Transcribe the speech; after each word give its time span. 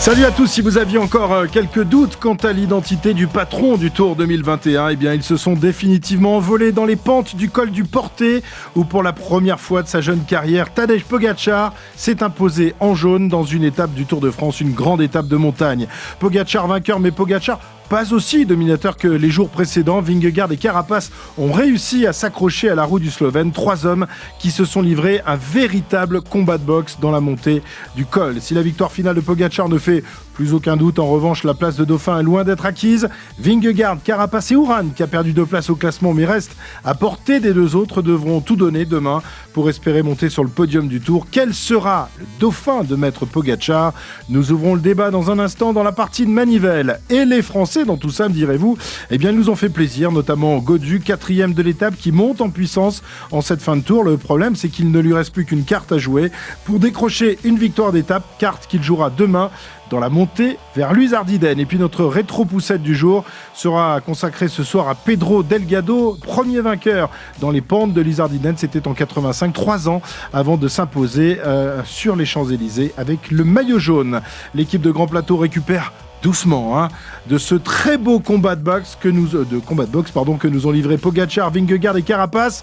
Salut 0.00 0.24
à 0.24 0.30
tous, 0.30 0.46
si 0.46 0.60
vous 0.60 0.78
aviez 0.78 0.96
encore 0.96 1.32
euh, 1.32 1.46
quelques 1.50 1.82
doutes 1.82 2.18
quant 2.20 2.36
à 2.36 2.52
l'identité 2.52 3.14
du 3.14 3.26
patron 3.26 3.76
du 3.76 3.90
Tour 3.90 4.14
2021, 4.14 4.90
eh 4.90 4.96
ils 5.14 5.24
se 5.24 5.36
sont 5.36 5.54
définitivement 5.54 6.36
envolés 6.36 6.70
dans 6.70 6.84
les 6.84 6.94
pentes 6.94 7.34
du 7.34 7.50
col 7.50 7.72
du 7.72 7.82
Porté 7.82 8.44
où 8.76 8.84
pour 8.84 9.02
la 9.02 9.12
première 9.12 9.58
fois 9.58 9.82
de 9.82 9.88
sa 9.88 10.00
jeune 10.00 10.24
carrière, 10.24 10.72
Tadej 10.72 11.02
Pogacar 11.02 11.74
s'est 11.96 12.22
imposé 12.22 12.74
en 12.78 12.94
jaune 12.94 13.28
dans 13.28 13.42
une 13.42 13.64
étape 13.64 13.92
du 13.92 14.06
Tour 14.06 14.20
de 14.20 14.30
France, 14.30 14.60
une 14.60 14.72
grande 14.72 15.02
étape 15.02 15.26
de 15.26 15.36
montagne. 15.36 15.88
Pogacar 16.20 16.68
vainqueur 16.68 17.00
mais 17.00 17.10
Pogacar 17.10 17.58
pas 17.88 18.12
aussi 18.12 18.44
dominateur 18.46 18.96
que 18.96 19.08
les 19.08 19.30
jours 19.30 19.48
précédents. 19.48 20.00
Vingegaard 20.00 20.52
et 20.52 20.56
Carapace 20.56 21.10
ont 21.38 21.52
réussi 21.52 22.06
à 22.06 22.12
s'accrocher 22.12 22.68
à 22.68 22.74
la 22.74 22.84
roue 22.84 22.98
du 22.98 23.10
Slovène. 23.10 23.52
Trois 23.52 23.86
hommes 23.86 24.06
qui 24.38 24.50
se 24.50 24.64
sont 24.64 24.82
livrés 24.82 25.20
un 25.26 25.36
véritable 25.36 26.20
combat 26.20 26.58
de 26.58 26.64
boxe 26.64 26.98
dans 27.00 27.10
la 27.10 27.20
montée 27.20 27.62
du 27.96 28.04
col. 28.04 28.40
Si 28.40 28.54
la 28.54 28.62
victoire 28.62 28.92
finale 28.92 29.16
de 29.16 29.20
Pogacar 29.20 29.68
ne 29.68 29.78
fait 29.78 30.04
plus 30.38 30.54
aucun 30.54 30.76
doute, 30.76 31.00
en 31.00 31.08
revanche, 31.08 31.42
la 31.42 31.52
place 31.52 31.74
de 31.74 31.84
Dauphin 31.84 32.20
est 32.20 32.22
loin 32.22 32.44
d'être 32.44 32.64
acquise. 32.64 33.08
Vingegaard, 33.40 33.96
Carapace 34.04 34.52
et 34.52 34.54
Uran, 34.54 34.90
qui 34.94 35.02
a 35.02 35.08
perdu 35.08 35.32
deux 35.32 35.46
places 35.46 35.68
au 35.68 35.74
classement 35.74 36.14
mais 36.14 36.26
reste 36.26 36.52
à 36.84 36.94
portée 36.94 37.40
des 37.40 37.52
deux 37.52 37.74
autres, 37.74 38.02
devront 38.02 38.40
tout 38.40 38.54
donner 38.54 38.84
demain 38.84 39.20
pour 39.52 39.68
espérer 39.68 40.04
monter 40.04 40.28
sur 40.28 40.44
le 40.44 40.48
podium 40.48 40.86
du 40.86 41.00
Tour. 41.00 41.26
Quel 41.28 41.52
sera 41.52 42.08
le 42.20 42.24
Dauphin 42.38 42.84
de 42.84 42.94
Maître 42.94 43.26
Pogacar? 43.26 43.94
Nous 44.28 44.52
ouvrons 44.52 44.76
le 44.76 44.80
débat 44.80 45.10
dans 45.10 45.32
un 45.32 45.40
instant 45.40 45.72
dans 45.72 45.82
la 45.82 45.90
partie 45.90 46.24
de 46.24 46.30
Manivelle. 46.30 47.00
Et 47.10 47.24
les 47.24 47.42
Français 47.42 47.84
dans 47.84 47.96
tout 47.96 48.10
ça, 48.10 48.28
me 48.28 48.32
direz-vous? 48.34 48.78
Eh 49.10 49.18
bien, 49.18 49.32
ils 49.32 49.36
nous 49.36 49.50
ont 49.50 49.56
fait 49.56 49.70
plaisir, 49.70 50.12
notamment 50.12 50.58
Godu, 50.58 51.00
quatrième 51.00 51.52
de 51.52 51.62
l'étape, 51.64 51.96
qui 51.96 52.12
monte 52.12 52.40
en 52.40 52.50
puissance 52.50 53.02
en 53.32 53.40
cette 53.40 53.60
fin 53.60 53.74
de 53.74 53.82
tour. 53.82 54.04
Le 54.04 54.16
problème, 54.16 54.54
c'est 54.54 54.68
qu'il 54.68 54.92
ne 54.92 55.00
lui 55.00 55.14
reste 55.14 55.32
plus 55.32 55.46
qu'une 55.46 55.64
carte 55.64 55.90
à 55.90 55.98
jouer 55.98 56.30
pour 56.64 56.78
décrocher 56.78 57.40
une 57.42 57.58
victoire 57.58 57.90
d'étape, 57.90 58.22
carte 58.38 58.68
qu'il 58.68 58.84
jouera 58.84 59.10
demain 59.10 59.50
dans 59.90 60.00
la 60.00 60.08
montée 60.08 60.58
vers 60.76 60.92
l'Uzardiden. 60.92 61.58
Et 61.58 61.66
puis 61.66 61.78
notre 61.78 62.04
rétro-poussette 62.04 62.82
du 62.82 62.94
jour 62.94 63.24
sera 63.54 64.00
consacrée 64.00 64.48
ce 64.48 64.62
soir 64.62 64.88
à 64.88 64.94
Pedro 64.94 65.42
Delgado, 65.42 66.18
premier 66.22 66.60
vainqueur 66.60 67.10
dans 67.40 67.50
les 67.50 67.60
pentes 67.60 67.92
de 67.92 68.00
l'Uzardiden. 68.00 68.56
C'était 68.56 68.86
en 68.88 68.94
85, 68.94 69.52
trois 69.52 69.88
ans 69.88 70.02
avant 70.32 70.56
de 70.56 70.68
s'imposer 70.68 71.38
euh, 71.44 71.82
sur 71.84 72.16
les 72.16 72.26
Champs-Élysées 72.26 72.92
avec 72.96 73.30
le 73.30 73.44
maillot 73.44 73.78
jaune. 73.78 74.20
L'équipe 74.54 74.82
de 74.82 74.90
Grand 74.90 75.06
Plateau 75.06 75.36
récupère 75.36 75.92
doucement 76.22 76.82
hein, 76.82 76.88
de 77.28 77.38
ce 77.38 77.54
très 77.54 77.96
beau 77.96 78.18
combat 78.18 78.56
de 78.56 78.62
boxe 78.62 78.98
que 79.00 79.08
nous 79.08 79.36
euh, 79.36 79.44
de 79.44 79.58
combat 79.58 79.86
de 79.86 79.92
boxe 79.92 80.10
pardon 80.10 80.36
que 80.36 80.48
nous 80.48 80.66
ont 80.66 80.72
livré 80.72 80.98
Pogacar, 80.98 81.50
Vingegaard 81.50 81.96
et 81.96 82.02
Carapace. 82.02 82.62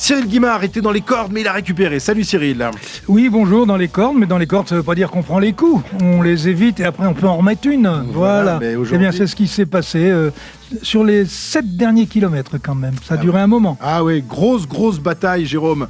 Cyril 0.00 0.28
Guimard 0.28 0.62
était 0.62 0.80
dans 0.80 0.92
les 0.92 1.00
cordes, 1.00 1.32
mais 1.32 1.40
il 1.40 1.48
a 1.48 1.52
récupéré. 1.52 1.98
Salut 1.98 2.22
Cyril. 2.22 2.70
Oui, 3.08 3.28
bonjour, 3.28 3.66
dans 3.66 3.76
les 3.76 3.88
cordes, 3.88 4.16
mais 4.16 4.26
dans 4.26 4.38
les 4.38 4.46
cordes, 4.46 4.68
ça 4.68 4.76
ne 4.76 4.80
veut 4.80 4.84
pas 4.84 4.94
dire 4.94 5.10
qu'on 5.10 5.24
prend 5.24 5.40
les 5.40 5.52
coups. 5.52 5.82
On 6.00 6.22
les 6.22 6.48
évite 6.48 6.78
et 6.78 6.84
après, 6.84 7.04
on 7.04 7.14
peut 7.14 7.26
en 7.26 7.36
remettre 7.36 7.66
une. 7.66 8.04
Voilà. 8.12 8.60
eh 8.62 8.96
bien, 8.96 9.10
c'est 9.10 9.26
ce 9.26 9.34
qui 9.34 9.48
s'est 9.48 9.66
passé 9.66 9.98
euh, 9.98 10.30
sur 10.82 11.02
les 11.02 11.24
sept 11.26 11.76
derniers 11.76 12.06
kilomètres, 12.06 12.58
quand 12.62 12.76
même. 12.76 12.94
Ça 13.02 13.14
a 13.14 13.16
ah 13.18 13.20
duré 13.20 13.40
un 13.40 13.48
moment. 13.48 13.76
Ah 13.80 14.04
oui, 14.04 14.22
grosse, 14.22 14.68
grosse 14.68 15.00
bataille, 15.00 15.46
Jérôme. 15.46 15.88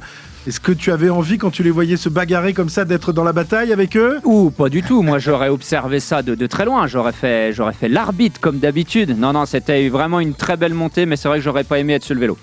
Est-ce 0.49 0.59
que 0.59 0.71
tu 0.71 0.91
avais 0.91 1.11
envie, 1.11 1.37
quand 1.37 1.51
tu 1.51 1.61
les 1.61 1.69
voyais 1.69 1.95
se 1.95 2.09
bagarrer 2.09 2.53
comme 2.53 2.69
ça, 2.69 2.83
d'être 2.83 3.13
dans 3.13 3.23
la 3.23 3.33
bataille 3.33 3.71
avec 3.71 3.95
eux? 3.95 4.17
Ou 4.23 4.49
pas 4.49 4.69
du 4.69 4.81
tout. 4.81 5.03
Moi, 5.03 5.19
j'aurais 5.19 5.49
observé 5.49 5.99
ça 5.99 6.23
de, 6.23 6.47
très 6.47 6.65
loin. 6.65 6.87
J'aurais 6.87 7.11
fait, 7.11 7.53
j'aurais 7.53 7.73
fait 7.73 7.87
l'arbitre 7.87 8.41
comme 8.41 8.57
d'habitude. 8.57 9.15
Non, 9.15 9.31
non, 9.31 9.45
c'était 9.45 9.87
vraiment 9.89 10.19
une 10.19 10.33
très 10.33 10.57
belle 10.57 10.73
montée, 10.73 11.05
mais 11.05 11.17
c'est 11.17 11.27
vrai 11.27 11.37
que 11.37 11.43
j'aurais 11.43 11.65
pas 11.65 11.77
aimé 11.77 11.93
être 11.93 12.03
sur 12.03 12.15
le 12.15 12.21
vélo. 12.21 12.35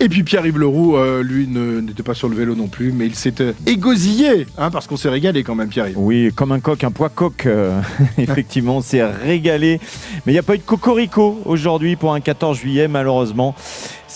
Et 0.00 0.08
puis 0.08 0.24
Pierre-Yves 0.24 0.58
Leroux, 0.58 0.96
euh, 0.96 1.22
lui, 1.22 1.46
n'était 1.46 2.02
pas 2.02 2.14
sur 2.14 2.28
le 2.28 2.34
vélo 2.34 2.56
non 2.56 2.66
plus, 2.66 2.90
mais 2.90 3.06
il 3.06 3.14
s'est 3.14 3.40
euh, 3.40 3.52
égosillé, 3.64 4.48
hein, 4.58 4.72
parce 4.72 4.88
qu'on 4.88 4.96
s'est 4.96 5.08
régalé 5.08 5.44
quand 5.44 5.54
même, 5.54 5.68
Pierre-Yves. 5.68 5.96
Oui, 5.96 6.32
comme 6.34 6.50
un 6.50 6.58
coq, 6.58 6.82
un 6.82 6.90
poids 6.90 7.10
coq. 7.10 7.46
Euh, 7.46 7.80
effectivement, 8.18 8.78
on 8.78 8.82
s'est 8.82 9.04
régalé. 9.04 9.78
Mais 10.26 10.32
il 10.32 10.34
n'y 10.34 10.40
a 10.40 10.42
pas 10.42 10.56
eu 10.56 10.58
de 10.58 10.64
cocorico 10.64 11.40
aujourd'hui 11.44 11.94
pour 11.94 12.12
un 12.12 12.20
14 12.20 12.58
juillet, 12.58 12.88
malheureusement. 12.88 13.54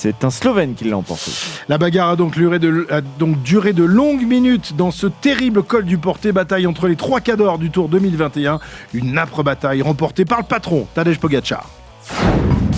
C'est 0.02 0.24
un 0.24 0.30
Slovène 0.30 0.72
qui 0.72 0.84
l'a 0.84 0.96
emporté. 0.96 1.30
La 1.68 1.76
bagarre 1.76 2.08
a 2.08 2.16
donc, 2.16 2.32
duré 2.32 2.58
de, 2.58 3.84
longues 3.84 4.26
minutes 4.26 4.74
dans 4.74 4.90
ce 4.90 5.06
terrible 5.06 5.62
col 5.62 5.84
du 5.84 5.98
porté. 5.98 6.32
Bataille 6.32 6.66
entre 6.66 6.88
les 6.88 6.96
trois 6.96 7.20
cadors 7.20 7.58
du 7.58 7.70
Tour 7.70 7.90
2021. 7.90 8.60
Une 8.94 9.18
âpre 9.18 9.42
bataille 9.42 9.82
remportée 9.82 10.24
par 10.24 10.38
le 10.38 10.46
patron, 10.46 10.86
Tadej 10.94 11.18
Pogacar. 11.18 11.68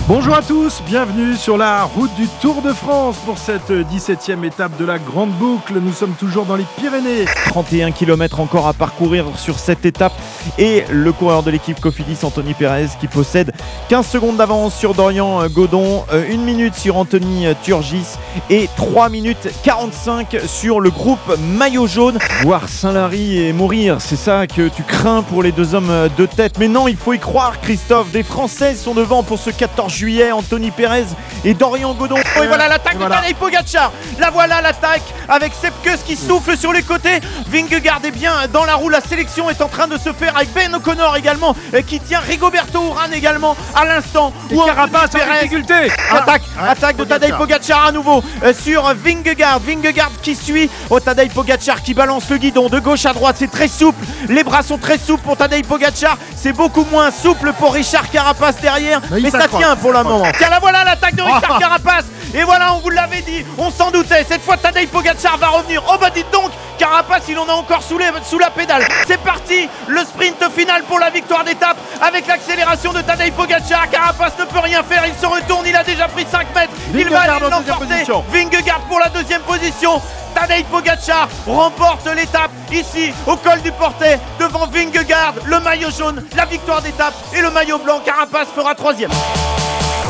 Bonjour 0.05 0.35
à 0.35 0.41
tous, 0.41 0.81
bienvenue 0.85 1.37
sur 1.37 1.57
la 1.57 1.83
route 1.83 2.13
du 2.15 2.27
Tour 2.41 2.61
de 2.61 2.73
France 2.73 3.15
pour 3.25 3.37
cette 3.37 3.71
17e 3.71 4.43
étape 4.43 4.77
de 4.77 4.83
la 4.83 4.99
Grande 4.99 5.31
Boucle. 5.31 5.75
Nous 5.81 5.93
sommes 5.93 6.15
toujours 6.19 6.45
dans 6.45 6.57
les 6.57 6.65
Pyrénées. 6.75 7.23
31 7.45 7.91
km 7.91 8.41
encore 8.41 8.67
à 8.67 8.73
parcourir 8.73 9.25
sur 9.37 9.57
cette 9.57 9.85
étape 9.85 10.11
et 10.57 10.83
le 10.91 11.13
coureur 11.13 11.41
de 11.41 11.51
l'équipe 11.51 11.79
Cofidis, 11.79 12.17
Anthony 12.23 12.53
Perez, 12.53 12.87
qui 12.99 13.07
possède 13.07 13.53
15 13.87 14.05
secondes 14.05 14.35
d'avance 14.35 14.75
sur 14.75 14.93
Dorian 14.93 15.47
Godon, 15.47 16.03
1 16.11 16.15
euh, 16.15 16.37
minute 16.37 16.75
sur 16.75 16.97
Anthony 16.97 17.45
Turgis 17.63 18.17
et 18.49 18.67
3 18.75 19.07
minutes 19.07 19.47
45 19.63 20.35
sur 20.47 20.81
le 20.81 20.89
groupe 20.89 21.37
Maillot 21.39 21.87
Jaune. 21.87 22.17
Voir 22.41 22.67
Saint-Lary 22.67 23.39
et 23.39 23.53
mourir, 23.53 24.01
c'est 24.01 24.17
ça 24.17 24.47
que 24.47 24.67
tu 24.67 24.83
crains 24.83 25.21
pour 25.21 25.43
les 25.43 25.53
deux 25.53 25.75
hommes 25.75 26.09
de 26.17 26.25
tête. 26.25 26.59
Mais 26.59 26.67
non, 26.67 26.89
il 26.89 26.97
faut 26.97 27.13
y 27.13 27.19
croire, 27.19 27.61
Christophe. 27.61 28.11
Des 28.11 28.23
Français 28.23 28.75
sont 28.75 28.93
devant 28.93 29.23
pour 29.23 29.39
ce 29.39 29.49
14 29.49 29.92
juillet, 29.93 30.31
Anthony 30.31 30.71
Perez 30.71 31.05
et 31.45 31.53
Dorian 31.53 31.93
Godon. 31.93 32.17
et 32.17 32.47
voilà 32.47 32.67
l'attaque 32.67 32.97
de 32.97 33.07
Tadej 33.07 33.35
Pogacar. 33.35 33.91
La 34.19 34.29
voilà 34.29 34.61
l'attaque 34.61 35.03
avec 35.29 35.53
Sepkus 35.53 36.03
qui 36.05 36.15
souffle 36.15 36.57
sur 36.57 36.73
les 36.73 36.83
côtés. 36.83 37.19
Vingegaard 37.47 38.01
est 38.03 38.11
bien 38.11 38.33
dans 38.51 38.65
la 38.65 38.75
roue. 38.75 38.89
La 38.89 39.01
sélection 39.01 39.49
est 39.49 39.61
en 39.61 39.67
train 39.67 39.87
de 39.87 39.97
se 39.97 40.11
faire 40.13 40.35
avec 40.35 40.53
Ben 40.53 40.73
O'Connor 40.73 41.15
également 41.17 41.55
qui 41.87 41.99
tient 41.99 42.19
Rigoberto 42.19 42.83
Urán 42.87 43.13
également 43.13 43.55
à 43.75 43.85
l'instant. 43.85 44.33
Où 44.51 44.61
Carapace 44.61 45.11
difficulté. 45.11 45.91
Attaque, 46.11 46.43
ah, 46.59 46.71
attaque 46.71 46.97
de 46.97 47.03
Tadej 47.03 47.33
Pogacar 47.37 47.85
à 47.87 47.91
nouveau 47.91 48.23
euh, 48.43 48.53
sur 48.53 48.93
Vingegaard. 48.93 49.59
Vingegaard 49.59 50.11
qui 50.21 50.35
suit. 50.35 50.69
Oh, 50.89 50.99
Tadej 50.99 51.29
Pogacar 51.29 51.81
qui 51.81 51.93
balance 51.93 52.29
le 52.29 52.37
guidon 52.37 52.69
de 52.69 52.79
gauche 52.79 53.05
à 53.05 53.13
droite. 53.13 53.35
C'est 53.39 53.51
très 53.51 53.67
souple. 53.67 54.03
Les 54.29 54.43
bras 54.43 54.63
sont 54.63 54.77
très 54.77 54.97
souples 54.97 55.23
pour 55.23 55.37
Tadej 55.37 55.63
Pogacar. 55.63 56.17
C'est 56.35 56.53
beaucoup 56.53 56.85
moins 56.91 57.11
souple 57.11 57.53
pour 57.53 57.73
Richard 57.73 58.09
Carapace 58.09 58.59
derrière. 58.61 59.01
Mais, 59.11 59.29
ça 59.29 59.47
tient 59.47 59.75
pour 59.83 59.91
le 59.91 60.01
moment. 60.01 60.31
Tiens, 60.37 60.49
la 60.49 60.59
voilà 60.59 60.85
l'attaque 60.85 61.15
de 61.15 61.21
Richard 61.21 61.59
Carapace. 61.59 62.05
Et 62.33 62.43
voilà, 62.43 62.73
on 62.73 62.79
vous 62.79 62.89
l'avait 62.89 63.21
dit, 63.21 63.45
on 63.57 63.69
s'en 63.69 63.91
doutait. 63.91 64.25
Cette 64.27 64.41
fois, 64.41 64.55
Tadej 64.55 64.87
Pogacar 64.87 65.37
va 65.37 65.47
revenir. 65.49 65.83
Oh 65.87 65.97
bah 65.99 66.09
dites 66.09 66.31
donc, 66.31 66.51
Carapace, 66.79 67.23
il 67.27 67.37
en 67.37 67.47
a 67.47 67.51
encore 67.51 67.83
sous, 67.83 67.99
sous 68.27 68.39
la 68.39 68.49
pédale. 68.49 68.87
C'est 69.05 69.19
parti, 69.19 69.67
le 69.87 69.99
sprint 69.99 70.41
final 70.55 70.83
pour 70.83 70.99
la 70.99 71.09
victoire 71.09 71.43
d'étape 71.43 71.75
avec 72.01 72.25
l'accélération 72.27 72.93
de 72.93 73.01
Tadej 73.01 73.33
Pogacar. 73.33 73.89
Carapace 73.89 74.39
ne 74.39 74.45
peut 74.45 74.59
rien 74.59 74.81
faire, 74.83 75.03
il 75.05 75.13
se 75.13 75.25
retourne, 75.25 75.67
il 75.67 75.75
a 75.75 75.83
déjà 75.83 76.07
pris 76.07 76.25
5 76.31 76.55
mètres. 76.55 76.73
il 76.95 77.09
va 77.09 77.19
aller 77.21 77.49
l'emporter. 77.51 78.05
Vingegaard 78.31 78.81
pour 78.87 78.99
la 78.99 79.09
deuxième 79.09 79.41
position. 79.41 80.01
Tadej 80.33 80.63
Pogacar 80.63 81.27
remporte 81.45 82.07
l'étape 82.15 82.51
ici 82.71 83.13
au 83.27 83.35
col 83.35 83.61
du 83.61 83.71
Portet 83.73 84.17
devant 84.39 84.65
Vingegaard, 84.65 85.33
le 85.45 85.59
maillot 85.59 85.91
jaune, 85.91 86.23
la 86.37 86.45
victoire 86.45 86.81
d'étape 86.81 87.13
et 87.35 87.41
le 87.41 87.51
maillot 87.51 87.79
blanc. 87.79 87.99
Carapace 88.03 88.47
fera 88.55 88.73
troisième. 88.73 89.11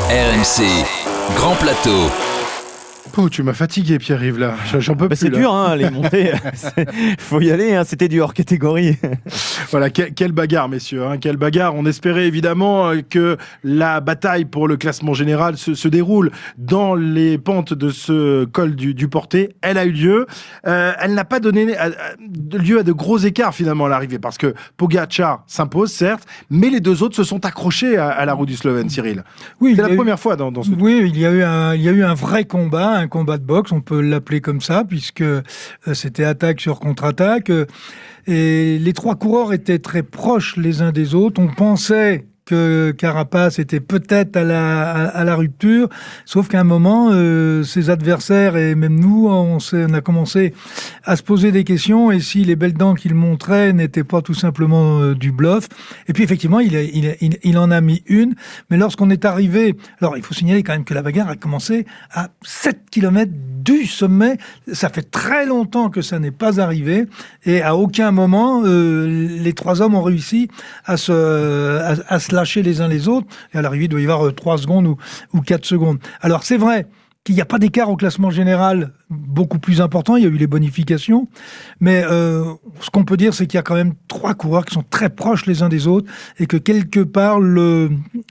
RMC, 0.10 0.86
Grand 1.36 1.56
Plateau. 1.56 2.23
Oh, 3.16 3.30
tu 3.30 3.44
m'as 3.44 3.54
fatigué, 3.54 4.00
Pierre-Yves, 4.00 4.40
là. 4.40 4.56
J'en 4.80 4.96
peux 4.96 5.08
bah, 5.08 5.16
plus. 5.16 5.18
C'est 5.18 5.30
dur, 5.30 5.54
hein, 5.54 5.76
les 5.76 5.92
montées. 5.92 6.32
faut 7.20 7.40
y 7.42 7.52
aller, 7.52 7.76
hein, 7.76 7.84
c'était 7.86 8.08
du 8.08 8.20
hors 8.20 8.34
catégorie. 8.34 8.98
voilà, 9.70 9.92
quelle 9.92 10.32
bagarre, 10.32 10.68
messieurs. 10.68 11.06
Hein, 11.06 11.20
quelle 11.20 11.38
bagarre. 11.38 11.76
On 11.76 11.86
espérait 11.86 12.26
évidemment 12.26 12.90
euh, 12.90 13.02
que 13.08 13.38
la 13.64 14.00
bataille 14.00 14.46
pour 14.46 14.68
le 14.68 14.78
classement 14.78 15.14
général 15.14 15.58
se, 15.58 15.88
déroule 15.88 16.32
dans 16.58 16.96
les 16.96 17.38
pentes 17.38 17.74
de 17.74 17.92
ce 17.92 18.46
col 18.46 18.76
du, 18.76 18.96
du 18.96 19.08
Porté. 19.08 19.56
Elle 19.62 19.78
a 19.78 19.86
eu 19.86 19.92
lieu. 19.92 20.26
Euh, 20.66 20.94
elle 21.00 21.14
n'a 21.14 21.26
pas 21.26 21.40
donné 21.40 21.76
lieu 22.52 22.80
à 22.80 22.84
de 22.84 22.92
gros 22.92 23.20
écarts, 23.20 23.54
finalement, 23.54 23.86
à 23.86 23.90
l'arrivée, 23.90 24.18
parce 24.18 24.40
que 24.40 24.56
Pogacar 24.76 25.44
s'impose, 25.46 25.92
certes, 25.92 26.26
mais 26.50 26.72
les 26.72 26.80
deux 26.80 27.04
autres 27.04 27.16
se 27.16 27.24
sont 27.24 27.46
accrochés 27.46 27.96
à, 27.96 28.26
la 28.26 28.34
roue 28.34 28.48
du 28.48 28.56
Slovène, 28.56 28.90
Cyril. 28.90 29.24
Oui, 29.62 29.74
c'est 29.76 29.84
la 29.84 29.96
première 29.96 30.20
fois 30.20 30.36
dans, 30.36 30.52
dans 30.52 30.64
ce 30.64 30.72
Oui, 30.72 31.04
il 31.06 31.20
y, 31.20 31.28
a 31.28 31.32
eu 31.32 31.44
un, 31.44 31.76
il 31.76 31.84
y 31.84 31.90
a 31.90 31.92
eu 31.92 32.04
un 32.04 32.16
vrai 32.16 32.46
combat 32.46 33.03
un 33.04 33.08
combat 33.08 33.38
de 33.38 33.46
boxe, 33.46 33.72
on 33.72 33.82
peut 33.82 34.02
l'appeler 34.02 34.42
comme 34.42 34.62
ça, 34.62 34.84
puisque 34.88 35.22
euh, 35.22 35.42
c'était 35.94 36.24
attaque 36.24 36.60
sur 36.60 36.80
contre-attaque. 36.80 37.52
et 38.28 38.80
les 38.80 38.94
trois 38.94 39.16
coureurs 39.16 39.54
étaient 39.54 39.80
très 39.80 40.04
proches 40.04 40.58
les 40.58 40.82
uns 40.82 40.92
des 40.92 41.14
autres. 41.16 41.42
On 41.42 41.48
pensait 41.48 42.26
que 42.46 42.92
Carapace 42.92 43.60
était 43.60 43.80
peut-être 43.80 44.36
à 44.36 44.44
la, 44.44 44.92
à, 44.92 45.24
la 45.24 45.36
rupture, 45.36 45.88
sauf 46.26 46.48
qu'à 46.48 46.60
un 46.60 46.66
moment, 46.66 47.10
euh, 47.12 47.64
ses 47.64 47.90
adversaires 47.90 48.58
et 48.58 48.76
même 48.76 49.00
nous, 49.00 49.28
on, 49.28 49.60
a 49.94 50.02
commencé 50.02 50.54
à 51.04 51.16
se 51.16 51.24
poser 51.24 51.52
des 51.52 51.64
questions 51.64 52.12
et 52.12 52.20
si 52.20 52.44
les 52.44 52.56
belles 52.56 52.74
dents 52.74 52.96
qu'il 52.96 53.16
montrait 53.16 53.74
n'étaient 53.74 54.04
pas 54.04 54.22
tout 54.22 54.34
simplement 54.34 55.00
euh, 55.00 55.16
du 55.16 55.32
bluff. 55.32 55.68
Et 56.08 56.14
puis 56.14 56.24
effectivement, 56.24 56.60
il 56.60 57.58
en 57.58 57.72
a 57.72 57.82
mis 57.82 58.04
une, 58.08 58.36
mais 58.70 58.78
lorsqu'on 58.78 59.10
est 59.10 59.26
arrivé, 59.26 59.76
alors 60.02 60.18
il 60.18 60.24
faut 60.24 60.34
signaler 60.34 60.64
quand 60.64 60.74
même 60.74 60.86
que 60.86 60.94
la 60.94 61.02
bagarre 61.02 61.30
a 61.30 61.36
commencé 61.36 61.86
à 62.12 62.30
7 62.42 62.90
km 62.92 63.32
du 63.64 63.86
sommet, 63.86 64.38
ça 64.72 64.90
fait 64.90 65.10
très 65.10 65.46
longtemps 65.46 65.90
que 65.90 66.02
ça 66.02 66.20
n'est 66.20 66.32
pas 66.32 66.60
arrivé. 66.60 67.06
Et 67.46 67.62
à 67.62 67.76
aucun 67.76 68.12
moment 68.12 68.64
euh, 68.66 69.08
les 69.08 69.54
trois 69.54 69.82
hommes 69.82 69.96
ont 69.96 70.02
réussi 70.02 70.50
à 70.86 70.98
se, 70.98 71.80
à, 71.80 71.96
à 72.08 72.20
se 72.20 72.33
lâcher 72.34 72.62
les 72.64 72.82
uns 72.82 72.88
les 72.88 73.08
autres. 73.08 73.28
Et 73.54 73.58
à 73.58 73.62
l'arrivée, 73.62 73.86
il 73.86 73.90
doit 73.90 74.02
y 74.02 74.04
avoir 74.04 74.34
3 74.34 74.54
euh, 74.54 74.58
secondes 74.58 74.88
ou, 74.88 74.98
ou 75.34 75.42
4 75.42 75.66
secondes. 75.66 76.00
Alors 76.22 76.44
c'est 76.44 76.58
vrai 76.58 76.88
qu'il 77.24 77.36
n'y 77.36 77.42
a 77.42 77.46
pas 77.46 77.60
d'écart 77.60 77.90
au 77.90 77.96
classement 77.96 78.30
général 78.30 78.92
beaucoup 79.10 79.60
plus 79.60 79.80
important. 79.80 80.18
Il 80.18 80.24
y 80.24 80.26
a 80.26 80.30
eu 80.30 80.38
les 80.38 80.48
bonifications. 80.48 81.28
Mais 81.80 82.04
euh, 82.06 82.44
ce 82.82 82.90
qu'on 82.90 83.06
peut 83.06 83.16
dire, 83.16 83.34
c'est 83.34 83.48
qu'il 83.48 83.58
y 83.58 83.60
a 83.60 83.64
quand 83.64 83.76
même 83.76 83.94
trois 84.08 84.34
coureurs 84.34 84.66
qui 84.66 84.74
sont 84.74 84.84
très 84.90 85.10
proches 85.10 85.46
les 85.46 85.64
uns 85.64 85.70
des 85.70 85.88
autres 85.88 86.12
et 86.40 86.48
que 86.48 86.58
quelque 86.58 87.00
part, 87.00 87.40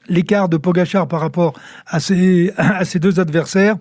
l'écart 0.09 0.49
de 0.49 0.57
Pogachar 0.59 1.09
par 1.09 1.21
rapport 1.21 1.55
à 1.87 2.01
ces, 2.01 2.53
à 2.57 2.85
ces 2.85 2.99
deux 2.99 3.19
adversaires 3.19 3.77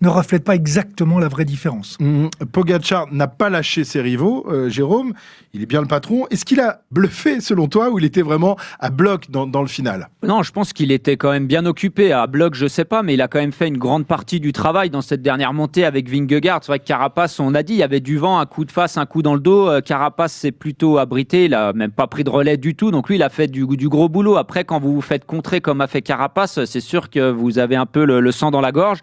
ne 0.00 0.08
reflète 0.08 0.42
pas 0.42 0.54
exactement 0.54 1.18
la 1.18 1.28
vraie 1.28 1.44
différence. 1.44 1.96
Mmh. 2.00 2.28
Pogachar 2.50 3.12
n'a 3.12 3.28
pas 3.28 3.50
lâché 3.50 3.84
ses 3.84 4.00
rivaux, 4.00 4.46
euh, 4.50 4.68
Jérôme. 4.68 5.12
Il 5.56 5.62
est 5.62 5.66
bien 5.66 5.80
le 5.80 5.86
patron. 5.86 6.26
Est-ce 6.30 6.44
qu'il 6.44 6.60
a 6.60 6.82
bluffé, 6.90 7.40
selon 7.40 7.66
toi, 7.66 7.88
ou 7.88 7.98
il 7.98 8.04
était 8.04 8.20
vraiment 8.20 8.58
à 8.78 8.90
bloc 8.90 9.30
dans, 9.30 9.62
le 9.62 9.68
final? 9.68 10.10
Non, 10.22 10.42
je 10.42 10.52
pense 10.52 10.74
qu'il 10.74 10.92
était 10.92 11.16
quand 11.16 11.30
même 11.30 11.46
bien 11.46 11.64
occupé. 11.64 12.12
À 12.12 12.26
bloc, 12.26 12.54
je 12.54 12.66
sais 12.66 12.84
pas, 12.84 13.02
mais 13.02 13.14
il 13.14 13.22
a 13.22 13.28
quand 13.28 13.38
même 13.38 13.52
fait 13.52 13.66
une 13.66 13.78
grande 13.78 14.06
partie 14.06 14.38
du 14.38 14.52
travail 14.52 14.90
dans 14.90 15.00
cette 15.00 15.22
dernière 15.22 15.54
montée 15.54 15.86
avec 15.86 16.10
Vingegaard. 16.10 16.58
C'est 16.60 16.72
vrai 16.72 16.78
que 16.78 16.84
Carapace, 16.84 17.40
on 17.40 17.54
a 17.54 17.62
dit, 17.62 17.72
il 17.72 17.78
y 17.78 17.82
avait 17.82 18.00
du 18.00 18.18
vent, 18.18 18.38
un 18.38 18.44
coup 18.44 18.66
de 18.66 18.70
face, 18.70 18.98
un 18.98 19.06
coup 19.06 19.22
dans 19.22 19.32
le 19.32 19.40
dos. 19.40 19.66
Euh, 19.66 19.80
Carapace 19.80 20.34
s'est 20.34 20.52
plutôt 20.52 20.98
abrité, 20.98 21.46
il 21.46 21.54
a 21.54 21.72
même 21.72 21.90
pas 21.90 22.06
pris 22.06 22.22
de 22.22 22.28
relais 22.28 22.58
du 22.58 22.74
tout. 22.74 22.90
Donc 22.90 23.08
lui, 23.08 23.16
il 23.16 23.22
a 23.22 23.30
fait 23.30 23.46
du, 23.46 23.66
du 23.66 23.88
gros 23.88 24.10
boulot. 24.10 24.36
Après, 24.36 24.64
quand 24.64 24.78
vous 24.78 24.92
vous 24.92 25.00
faites 25.00 25.24
contrer 25.24 25.62
comme 25.62 25.80
a 25.80 25.86
fait 25.86 26.02
Carapace, 26.02 26.66
c'est 26.66 26.80
sûr 26.80 27.08
que 27.08 27.30
vous 27.30 27.58
avez 27.58 27.76
un 27.76 27.86
peu 27.86 28.04
le, 28.04 28.30
sang 28.30 28.50
dans 28.50 28.60
la 28.60 28.72
gorge. 28.72 28.98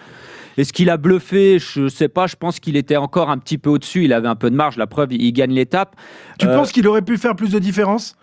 Est-ce 0.58 0.74
qu'il 0.74 0.90
a 0.90 0.98
bluffé? 0.98 1.60
Je 1.60 1.88
sais 1.88 2.10
pas. 2.10 2.28
Je 2.28 2.36
pense 2.36 2.60
qu'il 2.60 2.76
était 2.76 2.98
encore 2.98 3.30
un 3.30 3.38
petit 3.38 3.58
peu 3.58 3.70
au-dessus. 3.70 4.06
Il 4.06 4.14
avait 4.14 4.28
un 4.28 4.36
peu 4.36 4.50
de 4.50 4.56
marge. 4.56 4.78
La 4.78 4.88
preuve, 4.88 5.14
il 5.14 5.32
gagne 5.32 5.54
l'étape. 5.54 5.96
Tu 6.40 6.48
penses 6.48 6.72
qu'il 6.72 6.88
aurait 6.88 7.02
pu 7.02 7.18
faire 7.18 7.36
plus 7.36 7.52
de 7.52 7.60
différence? 7.60 8.16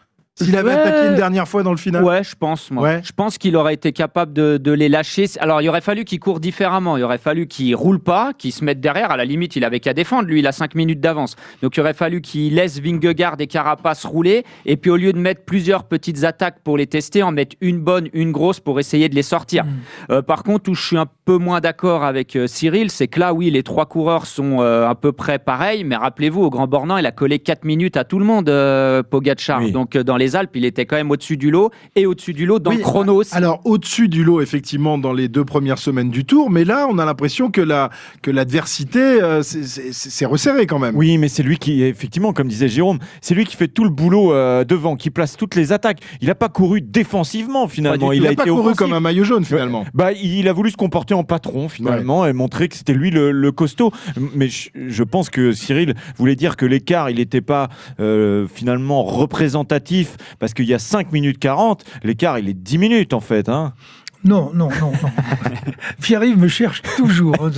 S'il 0.44 0.56
avait 0.56 0.72
attaqué 0.72 1.08
une 1.08 1.16
dernière 1.16 1.48
fois 1.48 1.62
dans 1.62 1.70
le 1.70 1.76
final 1.76 2.04
Ouais, 2.04 2.24
je 2.24 2.34
pense, 2.34 2.70
moi. 2.70 2.82
Ouais. 2.82 3.00
Je 3.04 3.12
pense 3.12 3.38
qu'il 3.38 3.56
aurait 3.56 3.74
été 3.74 3.92
capable 3.92 4.32
de, 4.32 4.56
de, 4.56 4.72
les 4.72 4.88
lâcher. 4.88 5.26
Alors, 5.40 5.62
il 5.62 5.68
aurait 5.68 5.80
fallu 5.80 6.04
qu'il 6.04 6.20
court 6.20 6.40
différemment. 6.40 6.96
Il 6.96 7.02
aurait 7.02 7.18
fallu 7.18 7.46
qu'il 7.46 7.74
roule 7.74 8.00
pas, 8.00 8.32
qu'il 8.36 8.52
se 8.52 8.64
mette 8.64 8.80
derrière. 8.80 9.10
À 9.10 9.16
la 9.16 9.24
limite, 9.24 9.56
il 9.56 9.64
avait 9.64 9.80
qu'à 9.80 9.94
défendre. 9.94 10.28
Lui, 10.28 10.40
il 10.40 10.46
a 10.46 10.52
5 10.52 10.74
minutes 10.74 11.00
d'avance. 11.00 11.36
Donc, 11.62 11.76
il 11.76 11.80
aurait 11.80 11.94
fallu 11.94 12.20
qu'il 12.20 12.54
laisse 12.54 12.80
Vingegaard 12.80 13.36
et 13.38 13.46
Carapace 13.46 14.04
rouler. 14.04 14.44
Et 14.66 14.76
puis, 14.76 14.90
au 14.90 14.96
lieu 14.96 15.12
de 15.12 15.18
mettre 15.18 15.44
plusieurs 15.44 15.84
petites 15.84 16.24
attaques 16.24 16.60
pour 16.64 16.76
les 16.76 16.86
tester, 16.86 17.22
en 17.22 17.32
mettre 17.32 17.56
une 17.60 17.80
bonne, 17.80 18.08
une 18.12 18.32
grosse 18.32 18.60
pour 18.60 18.80
essayer 18.80 19.08
de 19.08 19.14
les 19.14 19.22
sortir. 19.22 19.64
Mm. 19.64 19.68
Euh, 20.10 20.22
par 20.22 20.42
contre, 20.42 20.70
où 20.70 20.74
je 20.74 20.86
suis 20.86 20.96
un 20.96 21.06
peu 21.24 21.38
moins 21.38 21.60
d'accord 21.60 22.04
avec 22.04 22.36
euh, 22.36 22.46
Cyril, 22.46 22.90
c'est 22.90 23.08
que 23.08 23.20
là, 23.20 23.32
oui, 23.32 23.50
les 23.50 23.62
trois 23.62 23.86
coureurs 23.86 24.26
sont 24.26 24.60
euh, 24.60 24.88
à 24.88 24.94
peu 24.94 25.12
près 25.12 25.38
pareils. 25.38 25.84
Mais 25.84 25.96
rappelez-vous, 25.96 26.42
au 26.42 26.50
Grand 26.50 26.66
Bornand, 26.66 26.96
il 26.96 27.06
a 27.06 27.12
collé 27.12 27.38
4 27.38 27.64
minutes 27.64 27.96
à 27.96 28.04
tout 28.04 28.18
le 28.18 28.24
monde, 28.24 28.48
euh, 28.48 29.02
Pogacar. 29.02 29.60
Donc, 29.70 29.96
dans 29.96 30.16
les 30.16 30.29
Alpes, 30.36 30.50
il 30.54 30.64
était 30.64 30.86
quand 30.86 30.96
même 30.96 31.10
au-dessus 31.10 31.36
du 31.36 31.50
lot 31.50 31.70
et 31.96 32.06
au-dessus 32.06 32.32
du 32.32 32.46
lot 32.46 32.58
dans 32.58 32.72
le 32.72 32.78
chrono 32.78 33.16
aussi. 33.16 33.34
Alors 33.34 33.60
au-dessus 33.64 34.08
du 34.08 34.24
lot 34.24 34.40
effectivement 34.40 34.98
dans 34.98 35.12
les 35.12 35.28
deux 35.28 35.44
premières 35.44 35.78
semaines 35.78 36.10
du 36.10 36.24
Tour, 36.24 36.50
mais 36.50 36.64
là 36.64 36.86
on 36.88 36.98
a 36.98 37.04
l'impression 37.04 37.50
que 37.50 37.60
la 37.60 37.90
que 38.22 38.30
l'adversité 38.30 39.00
euh, 39.00 39.42
c'est 39.42 40.26
resserré 40.26 40.66
quand 40.66 40.78
même. 40.78 40.96
Oui, 40.96 41.18
mais 41.18 41.28
c'est 41.28 41.42
lui 41.42 41.58
qui 41.58 41.82
effectivement 41.82 42.32
comme 42.32 42.48
disait 42.48 42.68
Jérôme, 42.68 42.98
c'est 43.20 43.34
lui 43.34 43.44
qui 43.44 43.56
fait 43.56 43.68
tout 43.68 43.84
le 43.84 43.90
boulot 43.90 44.32
euh, 44.32 44.64
devant, 44.64 44.96
qui 44.96 45.10
place 45.10 45.36
toutes 45.36 45.54
les 45.54 45.72
attaques. 45.72 46.00
Il 46.20 46.28
n'a 46.28 46.34
pas 46.34 46.48
couru 46.48 46.80
défensivement 46.80 47.68
finalement, 47.68 48.12
il, 48.12 48.26
a, 48.26 48.34
pas 48.34 48.44
couru 48.44 48.74
comme 48.74 48.92
un 48.92 49.00
maillot 49.00 49.24
jaune 49.24 49.44
finalement. 49.44 49.84
Bah 49.94 50.12
il 50.12 50.48
a 50.48 50.52
voulu 50.52 50.70
se 50.70 50.76
comporter 50.76 51.14
en 51.14 51.24
patron 51.24 51.68
finalement 51.68 52.26
et 52.26 52.32
montrer 52.32 52.68
que 52.68 52.76
c'était 52.76 52.94
lui 52.94 53.10
le, 53.10 53.50
costaud. 53.52 53.92
Mais 54.34 54.48
je, 54.48 55.02
pense 55.02 55.28
que 55.28 55.52
Cyril 55.52 55.94
voulait 56.16 56.36
dire 56.36 56.56
que 56.56 56.66
l'écart 56.66 57.10
il 57.10 57.16
n'était 57.16 57.40
pas 57.40 57.68
euh, 57.98 58.46
finalement 58.52 59.02
représentatif 59.02 60.09
parce 60.38 60.54
qu'il 60.54 60.66
y 60.66 60.74
a 60.74 60.78
5 60.78 61.12
minutes 61.12 61.38
40, 61.38 61.84
l'écart 62.02 62.38
il 62.38 62.48
est 62.48 62.54
10 62.54 62.78
minutes 62.78 63.12
en 63.12 63.20
fait. 63.20 63.48
Hein. 63.48 63.74
Non, 64.22 64.50
non, 64.52 64.68
non, 64.80 64.92
non. 65.02 65.10
Pierre-Yves 66.02 66.38
me 66.38 66.48
cherche 66.48 66.82
toujours. 66.96 67.34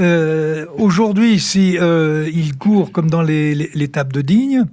euh, 0.00 0.66
Aujourd'hui, 0.76 1.38
si 1.38 1.78
euh, 1.78 2.28
il 2.34 2.56
court 2.56 2.90
comme 2.90 3.08
dans 3.08 3.22
l'étape 3.22 4.12
de 4.12 4.22
Digne, 4.22 4.64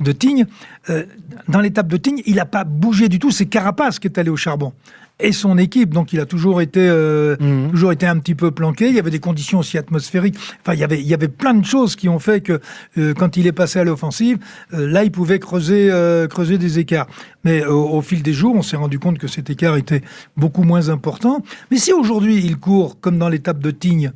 de 0.00 0.12
Tignes, 0.12 0.46
euh, 0.88 1.04
dans 1.48 1.60
l'étape 1.60 1.88
de 1.88 1.98
Tignes, 1.98 2.22
il 2.24 2.36
n'a 2.36 2.46
pas 2.46 2.64
bougé 2.64 3.08
du 3.08 3.18
tout. 3.18 3.30
C'est 3.30 3.46
Carapace 3.46 3.98
qui 3.98 4.06
est 4.06 4.18
allé 4.18 4.30
au 4.30 4.36
charbon 4.36 4.72
et 5.20 5.32
son 5.32 5.58
équipe. 5.58 5.90
Donc 5.90 6.12
il 6.12 6.20
a 6.20 6.26
toujours 6.26 6.60
été, 6.60 6.80
euh, 6.80 7.36
mhm. 7.40 7.70
toujours 7.70 7.92
été 7.92 8.06
un 8.06 8.18
petit 8.18 8.34
peu 8.34 8.50
planqué. 8.50 8.88
Il 8.88 8.94
y 8.94 8.98
avait 8.98 9.10
des 9.10 9.18
conditions 9.18 9.58
aussi 9.58 9.78
atmosphériques. 9.78 10.36
Enfin, 10.60 10.74
il 10.74 10.80
y 10.80 10.84
avait, 10.84 11.00
il 11.00 11.06
y 11.06 11.14
avait 11.14 11.28
plein 11.28 11.54
de 11.54 11.64
choses 11.64 11.96
qui 11.96 12.08
ont 12.08 12.18
fait 12.18 12.40
que 12.40 12.60
euh, 12.98 13.14
quand 13.14 13.36
il 13.36 13.46
est 13.46 13.52
passé 13.52 13.78
à 13.78 13.84
l'offensive, 13.84 14.38
euh, 14.74 14.88
là, 14.88 15.04
il 15.04 15.10
pouvait 15.10 15.38
creuser, 15.38 15.90
creuser 16.30 16.58
des 16.58 16.78
écarts. 16.78 17.06
Mais 17.44 17.64
au 17.64 18.00
fil 18.02 18.22
des 18.22 18.32
jours, 18.32 18.54
on 18.54 18.62
s'est 18.62 18.76
rendu 18.76 18.98
compte 18.98 19.18
que 19.18 19.28
cet 19.28 19.48
écart 19.50 19.76
était 19.76 20.02
beaucoup 20.36 20.64
moins 20.64 20.88
important. 20.88 21.42
Mais 21.70 21.78
si 21.78 21.92
aujourd'hui 21.92 22.44
il 22.44 22.58
court 22.58 23.00
comme 23.00 23.18
dans 23.18 23.28
l'étape 23.28 23.60
de 23.60 23.70
Tignes, 23.70 24.12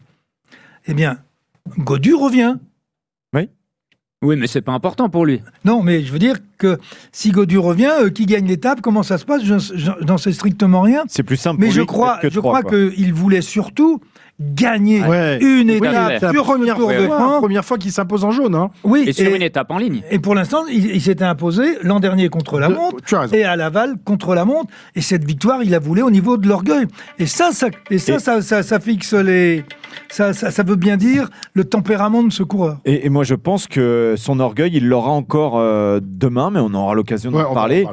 eh 0.86 0.94
bien, 0.94 1.18
Godu 1.78 2.14
revient. 2.14 2.56
Oui, 4.22 4.36
mais 4.36 4.46
c'est 4.46 4.62
pas 4.62 4.72
important 4.72 5.08
pour 5.08 5.26
lui. 5.26 5.40
Non, 5.64 5.82
mais 5.82 6.02
je 6.02 6.12
veux 6.12 6.20
dire 6.20 6.36
que 6.56 6.78
si 7.10 7.32
Godu 7.32 7.58
revient, 7.58 7.90
euh, 8.02 8.08
qui 8.08 8.24
gagne 8.24 8.46
l'étape, 8.46 8.80
comment 8.80 9.02
ça 9.02 9.18
se 9.18 9.24
passe? 9.24 9.42
Je 9.44 10.04
n'en 10.04 10.16
sais 10.16 10.32
strictement 10.32 10.80
rien. 10.82 11.02
C'est 11.08 11.24
plus 11.24 11.36
simple. 11.36 11.60
Mais 11.60 11.66
pour 11.66 11.74
je 11.74 11.80
lui 11.80 11.86
crois, 11.86 12.18
que 12.18 12.30
je 12.30 12.38
crois 12.38 12.62
qu'il 12.62 13.12
voulait 13.12 13.42
surtout 13.42 14.00
gagner 14.54 15.02
une 15.40 15.70
étape 15.70 16.22
la 16.22 16.32
première, 16.32 16.76
fois, 16.76 17.38
première 17.38 17.64
fois 17.64 17.78
qu'il 17.78 17.92
s'impose 17.92 18.24
en 18.24 18.30
jaune. 18.30 18.54
Hein. 18.54 18.70
Oui, 18.84 19.04
et 19.06 19.12
sur 19.12 19.34
une 19.34 19.42
étape 19.42 19.70
en 19.70 19.78
ligne. 19.78 20.02
Et 20.10 20.18
pour 20.18 20.34
l'instant, 20.34 20.64
il, 20.70 21.00
s'était 21.00 21.24
imposé 21.24 21.78
l'an 21.82 22.00
dernier 22.00 22.28
contre 22.28 22.58
la 22.58 22.68
montre 22.68 22.96
et 23.32 23.44
à 23.44 23.56
Laval 23.56 23.94
contre 24.04 24.34
la 24.34 24.44
montre. 24.44 24.70
Et 24.94 25.00
cette 25.00 25.24
victoire, 25.24 25.62
il 25.62 25.70
la 25.70 25.78
voulait 25.78 26.02
au 26.02 26.10
niveau 26.10 26.36
de 26.36 26.48
l'orgueil. 26.48 26.86
Et 27.18 27.26
ça, 27.26 27.50
ça, 27.52 27.68
et 27.90 27.98
ça, 27.98 28.18
ça, 28.18 28.62
ça, 28.62 28.80
fixe 28.80 29.14
les. 29.14 29.64
Ça, 30.10 30.32
ça, 30.32 30.62
veut 30.62 30.76
bien 30.76 30.96
dire 30.96 31.28
le 31.54 31.64
tempérament 31.64 32.22
de 32.22 32.32
ce 32.32 32.42
coureur. 32.42 32.78
Et, 32.84 33.08
moi, 33.08 33.24
je 33.24 33.34
pense 33.34 33.66
que 33.66 34.14
son 34.16 34.40
orgueil, 34.40 34.72
il 34.74 34.88
l'aura 34.88 35.10
encore 35.10 35.58
euh, 35.58 36.00
demain, 36.02 36.50
mais 36.50 36.60
on 36.60 36.72
aura 36.74 36.94
l'occasion 36.94 37.30
d'en 37.30 37.52
parler, 37.54 37.86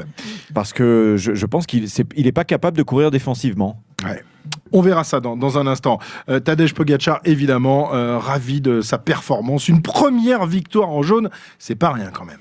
Parce 0.54 0.74
que 0.74 1.16
je, 1.18 1.34
je 1.34 1.46
pense 1.46 1.66
qu'il 1.66 1.86
n'est 2.18 2.32
pas 2.32 2.44
capable 2.44 2.78
de 2.78 2.84
courir 2.84 3.12
défensivement. 3.12 3.82
Ouais. 4.04 4.24
On 4.72 4.82
verra 4.82 5.04
ça 5.04 5.20
dans, 5.20 5.58
un 5.58 5.68
instant. 5.68 6.00
Euh, 6.30 6.40
Tadej 6.40 6.74
Pogacar, 6.74 7.20
évidemment, 7.26 7.94
euh, 7.94 8.18
ravi 8.18 8.62
de 8.62 8.82
sa 8.82 8.98
performance. 8.98 9.68
Une 9.68 9.82
première 9.82 10.46
victoire 10.46 10.90
en 10.90 11.02
jaune, 11.02 11.30
c'est 11.58 11.76
pas 11.76 11.92
rien 11.92 12.12
quand 12.14 12.26
même. 12.26 12.40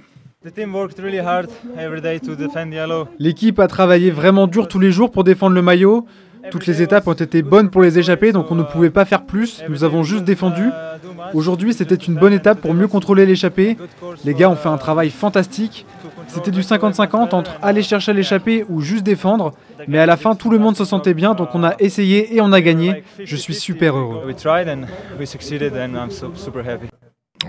L'équipe 3.18 3.58
a 3.58 3.66
travaillé 3.66 4.10
vraiment 4.10 4.46
dur 4.46 4.68
tous 4.68 4.78
les 4.78 4.92
jours 4.92 5.10
pour 5.10 5.24
défendre 5.24 5.54
le 5.54 5.62
maillot. 5.62 6.06
Toutes 6.50 6.66
les 6.66 6.82
étapes 6.82 7.06
ont 7.06 7.12
été 7.12 7.42
bonnes 7.42 7.70
pour 7.70 7.82
les 7.82 7.98
échapper, 7.98 8.32
donc 8.32 8.50
on 8.50 8.54
ne 8.54 8.62
pouvait 8.62 8.90
pas 8.90 9.04
faire 9.04 9.24
plus. 9.24 9.62
Nous 9.68 9.84
avons 9.84 10.02
juste 10.02 10.24
défendu. 10.24 10.64
Aujourd'hui, 11.34 11.74
c'était 11.74 11.94
une 11.94 12.14
bonne 12.14 12.32
étape 12.32 12.60
pour 12.60 12.74
mieux 12.74 12.88
contrôler 12.88 13.26
l'échappée. 13.26 13.76
Les 14.24 14.34
gars 14.34 14.48
ont 14.48 14.56
fait 14.56 14.68
un 14.68 14.78
travail 14.78 15.10
fantastique. 15.10 15.86
C'était 16.28 16.50
du 16.50 16.60
50-50 16.60 17.34
entre 17.34 17.56
aller 17.62 17.82
chercher 17.82 18.12
l'échappée 18.12 18.64
ou 18.68 18.80
juste 18.80 19.02
défendre. 19.02 19.52
Mais 19.86 19.98
à 19.98 20.06
la 20.06 20.16
fin, 20.16 20.34
tout 20.34 20.50
le 20.50 20.58
monde 20.58 20.76
se 20.76 20.84
sentait 20.84 21.14
bien, 21.14 21.34
donc 21.34 21.48
on 21.54 21.64
a 21.64 21.74
essayé 21.78 22.34
et 22.34 22.40
on 22.40 22.52
a 22.52 22.60
gagné. 22.60 23.02
Je 23.18 23.36
suis 23.36 23.54
super 23.54 23.96
heureux. 23.96 24.22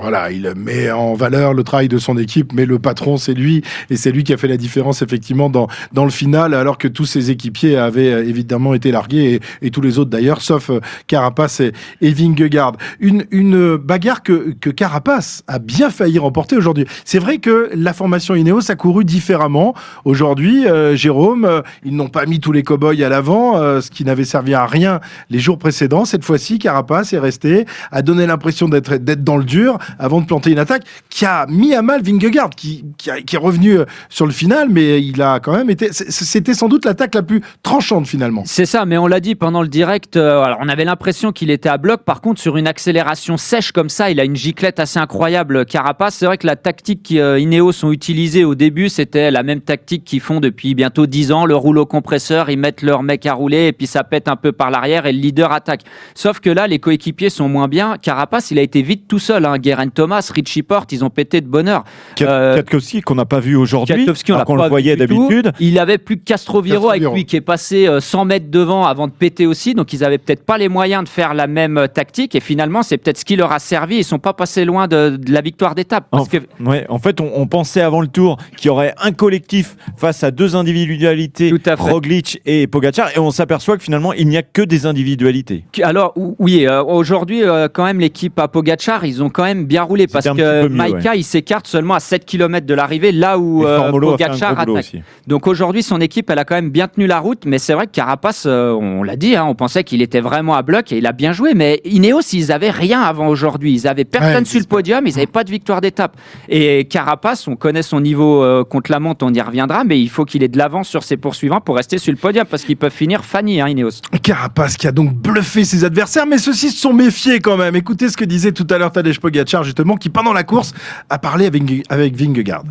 Voilà, 0.01 0.31
il 0.31 0.53
met 0.55 0.91
en 0.91 1.13
valeur 1.13 1.53
le 1.53 1.63
travail 1.63 1.89
de 1.89 1.97
son 1.97 2.17
équipe, 2.17 2.53
mais 2.53 2.65
le 2.65 2.79
patron, 2.79 3.17
c'est 3.17 3.33
lui, 3.33 3.63
et 3.89 3.97
c'est 3.97 4.11
lui 4.11 4.23
qui 4.23 4.31
a 4.31 4.37
fait 4.37 4.47
la 4.47 4.55
différence 4.55 5.01
effectivement 5.01 5.49
dans, 5.49 5.67
dans 5.91 6.05
le 6.05 6.09
final, 6.09 6.53
alors 6.53 6.77
que 6.77 6.87
tous 6.87 7.05
ses 7.05 7.31
équipiers 7.31 7.75
avaient 7.75 8.13
euh, 8.13 8.27
évidemment 8.27 8.73
été 8.73 8.91
largués, 8.91 9.41
et, 9.61 9.71
tous 9.71 9.81
les 9.81 9.99
autres 9.99 10.09
d'ailleurs, 10.09 10.41
sauf 10.41 10.69
euh, 10.69 10.79
Carapace 11.07 11.59
et, 11.59 11.73
et 12.01 12.11
Vingegaard. 12.11 12.73
Une, 12.99 13.25
une 13.31 13.75
bagarre 13.75 14.23
que, 14.23 14.55
que 14.59 14.69
Carapace 14.69 15.43
a 15.47 15.59
bien 15.59 15.89
failli 15.89 16.17
remporter 16.17 16.55
aujourd'hui. 16.55 16.85
C'est 17.03 17.19
vrai 17.19 17.39
que 17.39 17.69
la 17.73 17.93
formation 17.93 18.35
Ineos 18.35 18.71
a 18.71 18.75
couru 18.75 19.03
différemment. 19.03 19.73
Aujourd'hui, 20.05 20.65
euh, 20.67 20.95
Jérôme, 20.95 21.61
ils 21.83 21.95
n'ont 21.95 22.09
pas 22.09 22.25
mis 22.25 22.39
tous 22.39 22.51
les 22.51 22.63
cow-boys 22.63 23.03
à 23.03 23.09
l'avant, 23.09 23.57
ce 23.81 23.89
qui 23.89 24.05
n'avait 24.05 24.23
servi 24.23 24.53
à 24.53 24.65
rien 24.65 24.99
les 25.29 25.39
jours 25.39 25.57
précédents. 25.57 26.05
Cette 26.05 26.23
fois-ci, 26.23 26.57
Carapace 26.57 27.13
est 27.13 27.19
resté, 27.19 27.65
a 27.91 28.01
donné 28.01 28.25
l'impression 28.25 28.69
d'être 28.69 28.95
d'être 28.95 29.23
dans 29.23 29.37
le 29.37 29.43
dur, 29.43 29.77
avant 29.97 30.21
de 30.21 30.25
planter 30.25 30.51
une 30.51 30.59
attaque 30.59 30.83
qui 31.09 31.25
a 31.25 31.45
mis 31.47 31.73
à 31.73 31.81
mal 31.81 32.01
Vingegaard, 32.03 32.51
qui, 32.51 32.85
qui, 32.97 33.09
est 33.09 33.37
revenu 33.37 33.79
euh, 33.79 33.85
sur 34.09 34.25
le 34.25 34.31
final, 34.31 34.69
mais 34.69 35.01
il 35.01 35.21
a 35.21 35.39
quand 35.39 35.53
même 35.53 35.69
été. 35.69 35.89
C'était 35.91 36.53
sans 36.53 36.67
doute 36.67 36.85
l'attaque 36.85 37.15
la 37.15 37.23
plus 37.23 37.41
tranchante 37.63 38.07
finalement. 38.07 38.43
C'est 38.45 38.65
ça, 38.65 38.85
mais 38.85 38.97
on 38.97 39.07
l'a 39.07 39.19
dit 39.19 39.35
pendant 39.35 39.61
le 39.61 39.67
direct. 39.67 40.17
Euh, 40.17 40.41
alors 40.41 40.59
on 40.61 40.69
avait 40.69 40.85
l'impression 40.85 41.31
qu'il 41.31 41.49
était 41.49 41.69
à 41.69 41.77
bloc. 41.77 42.03
Par 42.03 42.21
contre, 42.21 42.41
sur 42.41 42.57
une 42.57 42.67
accélération 42.67 43.37
sèche 43.37 43.71
comme 43.71 43.89
ça, 43.89 44.09
il 44.09 44.19
a 44.19 44.23
une 44.23 44.35
giclette 44.35 44.79
assez 44.79 44.99
incroyable. 44.99 45.65
Carapace, 45.65 46.15
c'est 46.15 46.25
vrai 46.25 46.37
que 46.37 46.47
la 46.47 46.55
tactique 46.55 47.03
qu'Ineos 47.03 47.83
ont 47.83 47.91
utilisée 47.91 48.43
au 48.43 48.55
début, 48.55 48.89
c'était 48.89 49.31
la 49.31 49.43
même 49.43 49.61
tactique 49.61 50.03
qu'ils 50.03 50.21
font 50.21 50.39
depuis 50.39 50.75
bientôt 50.75 51.05
10 51.05 51.31
ans. 51.31 51.45
Le 51.45 51.55
rouleau 51.55 51.85
compresseur, 51.85 52.49
ils 52.49 52.57
mettent 52.57 52.81
leur 52.81 53.03
mec 53.03 53.25
à 53.25 53.33
rouler 53.33 53.67
et 53.67 53.73
puis 53.73 53.87
ça 53.87 54.03
pète 54.03 54.27
un 54.27 54.35
peu 54.35 54.51
par 54.51 54.71
l'arrière 54.71 55.05
et 55.05 55.13
le 55.13 55.19
leader 55.19 55.51
attaque. 55.51 55.81
Sauf 56.15 56.39
que 56.39 56.49
là, 56.49 56.67
les 56.67 56.79
coéquipiers 56.79 57.29
sont 57.29 57.49
moins 57.49 57.67
bien. 57.67 57.97
Carapace, 58.01 58.51
il 58.51 58.59
a 58.59 58.61
été 58.61 58.81
vite 58.81 59.07
tout 59.07 59.19
seul. 59.19 59.45
Hein. 59.45 59.57
Guerin 59.79 59.89
Thomas, 59.89 60.31
Richie 60.33 60.63
Porte, 60.63 60.91
ils 60.91 61.03
ont 61.03 61.09
pété 61.09 61.41
de 61.41 61.47
bonheur. 61.47 61.83
Euh, 62.21 62.61
qu'on 63.05 63.15
n'a 63.15 63.25
pas 63.25 63.39
vu 63.39 63.55
aujourd'hui, 63.55 64.05
qu'on 64.45 64.55
le 64.55 64.67
voyait 64.67 64.95
d'habitude. 64.95 65.51
Il 65.59 65.79
avait 65.79 65.97
plus 65.97 66.17
que 66.17 66.23
Castroviro 66.23 66.89
avec 66.89 67.03
lui 67.13 67.25
qui 67.25 67.35
est 67.35 67.41
passé 67.41 67.87
100 67.99 68.21
euh, 68.21 68.25
mètres 68.25 68.49
devant 68.49 68.85
avant 68.85 69.07
de 69.07 69.11
péter 69.11 69.47
aussi. 69.47 69.73
Donc 69.73 69.93
ils 69.93 70.03
avaient 70.03 70.17
peut-être 70.17 70.45
pas 70.45 70.57
les 70.57 70.69
moyens 70.69 71.03
de 71.03 71.09
faire 71.09 71.33
la 71.33 71.47
même 71.47 71.77
euh, 71.77 71.87
tactique. 71.87 72.35
Et 72.35 72.39
finalement, 72.39 72.83
c'est 72.83 72.97
peut-être 72.97 73.17
ce 73.17 73.25
qui 73.25 73.35
leur 73.35 73.51
a 73.51 73.59
servi. 73.59 73.97
Ils 73.97 74.03
sont 74.03 74.19
pas 74.19 74.33
passés 74.33 74.65
loin 74.65 74.87
de, 74.87 75.19
la 75.27 75.41
victoire 75.41 75.75
d'étape. 75.75 76.07
En, 76.11 76.25
que... 76.25 76.37
ouais, 76.59 76.85
en 76.89 76.99
fait, 76.99 77.21
on, 77.21 77.47
pensait 77.47 77.81
avant 77.81 78.01
le 78.01 78.07
tour 78.07 78.37
qu'il 78.55 78.67
y 78.67 78.69
aurait 78.69 78.93
un 79.01 79.11
collectif 79.11 79.75
face 79.97 80.23
à 80.23 80.31
deux 80.31 80.55
individualités, 80.55 81.51
Roglic 81.77 82.41
et 82.45 82.67
Pogacar, 82.67 83.09
et 83.15 83.19
on 83.19 83.31
s'aperçoit 83.31 83.77
que 83.77 83.83
finalement, 83.83 84.13
il 84.13 84.27
n'y 84.27 84.37
a 84.37 84.43
que 84.43 84.61
des 84.61 84.85
individualités. 84.85 85.65
Alors 85.81 86.13
oui, 86.15 86.67
euh, 86.67 86.83
aujourd'hui, 86.83 87.41
quand 87.73 87.85
même, 87.85 87.99
l'équipe 87.99 88.37
à 88.39 88.47
Pogachar, 88.47 89.05
ils 89.05 89.23
ont 89.23 89.29
quand 89.29 89.43
même 89.43 89.65
bien 89.69 89.83
roulé 89.83 90.07
parce 90.07 90.25
que 90.25 90.67
Maika, 90.67 91.15
il 91.15 91.23
s'écarte 91.23 91.67
seulement 91.67 91.93
à 91.93 92.01
7 92.01 92.25
km 92.25 92.65
de 92.65 92.73
l'arrivée, 92.73 93.13
là 93.13 93.37
où 93.37 93.63
Pogacar 93.99 94.59
attaque. 94.59 94.95
Donc 95.27 95.47
aujourd'hui, 95.47 95.83
son 95.83 96.01
équipe, 96.01 96.29
elle 96.29 96.39
a 96.39 96.45
quand 96.45 96.55
même 96.55 96.71
bien 96.71 96.87
tenu 96.87 97.07
la 97.07 97.19
route, 97.19 97.43
mais 97.45 97.59
c'est 97.59 97.73
vrai 97.73 97.85
que 97.85 97.91
Carapace, 97.91 98.45
euh, 98.47 98.71
on 98.71 99.03
l'a 99.03 99.15
dit, 99.15 99.35
hein, 99.35 99.45
on 99.45 99.55
pensait 99.55 99.83
qu'il 99.83 100.01
était 100.01 100.21
vraiment 100.21 100.55
à 100.55 100.63
bloc 100.63 100.91
et 100.91 100.97
il 100.97 101.05
a 101.05 101.11
bien 101.11 101.31
joué. 101.31 101.53
Mais 101.53 101.81
Ineos, 101.85 102.33
ils 102.33 102.51
avaient 102.51 102.71
rien 102.71 103.01
avant 103.01 103.27
aujourd'hui. 103.27 103.73
Ils 103.73 103.87
avaient 103.87 104.05
personne 104.05 104.45
sur 104.45 104.59
le 104.59 104.65
podium, 104.65 105.05
ils 105.05 105.13
n'avaient 105.13 105.27
pas 105.27 105.43
de 105.43 105.51
victoire 105.51 105.81
d'étape. 105.81 106.17
Et 106.49 106.85
Carapace, 106.85 107.47
on 107.47 107.55
connaît 107.55 107.83
son 107.83 107.99
niveau 107.99 108.43
euh, 108.43 108.63
contre 108.63 108.91
la 108.91 108.99
montre, 108.99 109.25
on 109.25 109.33
y 109.33 109.41
reviendra, 109.41 109.83
mais 109.83 110.01
il 110.01 110.09
faut 110.09 110.25
qu'il 110.25 110.43
ait 110.43 110.47
de 110.47 110.57
l'avance 110.57 110.87
sur 110.87 111.03
ses 111.03 111.17
poursuivants 111.17 111.61
pour 111.61 111.75
rester 111.75 111.97
sur 111.97 112.11
le 112.11 112.17
podium 112.17 112.45
parce 112.45 112.63
qu'ils 112.63 112.77
peuvent 112.77 112.91
finir 112.91 113.23
Fanny, 113.23 113.61
hein, 113.61 113.67
Ineos. 113.67 114.01
Carapace 114.23 114.77
qui 114.77 114.87
a 114.87 114.91
donc 114.91 115.13
bluffé 115.13 115.63
ses 115.63 115.83
adversaires, 115.83 116.25
mais 116.25 116.37
ceux-ci 116.37 116.69
se 116.71 116.81
sont 116.81 116.93
méfiés 116.93 117.39
quand 117.39 117.57
même. 117.57 117.75
Écoutez 117.75 118.09
ce 118.09 118.17
que 118.17 118.25
disait 118.25 118.51
tout 118.51 118.67
à 118.69 118.77
l'heure 118.77 118.91
Tadej 118.91 119.19
Pogacar, 119.19 119.58
justement, 119.63 119.95
qui 119.95 120.09
pendant 120.09 120.33
la 120.33 120.43
course 120.43 120.73
a 121.09 121.19
parlé 121.19 121.45
avec, 121.45 121.63
avec 121.89 122.15
Vingegaard. 122.15 122.63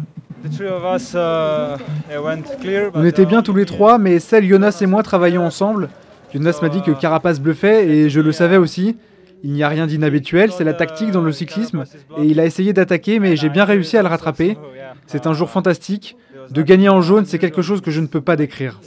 On 2.94 3.04
était 3.04 3.26
bien 3.26 3.42
tous 3.42 3.54
les 3.54 3.66
trois, 3.66 3.98
mais 3.98 4.18
celle 4.18 4.48
Jonas 4.48 4.78
et 4.80 4.86
moi 4.86 5.02
travaillions 5.02 5.44
ensemble. 5.44 5.88
Jonas 6.32 6.58
m'a 6.62 6.68
dit 6.68 6.82
que 6.82 6.90
Carapace 6.90 7.40
bluffait 7.40 7.88
et 7.88 8.10
je 8.10 8.20
le 8.20 8.32
savais 8.32 8.56
aussi. 8.56 8.96
Il 9.42 9.52
n'y 9.52 9.62
a 9.62 9.68
rien 9.68 9.86
d'inhabituel, 9.86 10.50
c'est 10.50 10.64
la 10.64 10.74
tactique 10.74 11.10
dans 11.10 11.22
le 11.22 11.32
cyclisme. 11.32 11.84
Et 12.18 12.24
il 12.24 12.40
a 12.40 12.44
essayé 12.44 12.72
d'attaquer, 12.72 13.20
mais 13.20 13.36
j'ai 13.36 13.48
bien 13.48 13.64
réussi 13.64 13.96
à 13.96 14.02
le 14.02 14.08
rattraper. 14.08 14.58
C'est 15.06 15.26
un 15.26 15.32
jour 15.32 15.48
fantastique. 15.48 16.16
De 16.50 16.62
gagner 16.62 16.88
en 16.88 17.02
jaune, 17.02 17.26
c'est 17.26 17.38
quelque 17.38 17.62
chose 17.62 17.80
que 17.80 17.90
je 17.90 18.00
ne 18.00 18.06
peux 18.06 18.20
pas 18.20 18.36
décrire. 18.36 18.80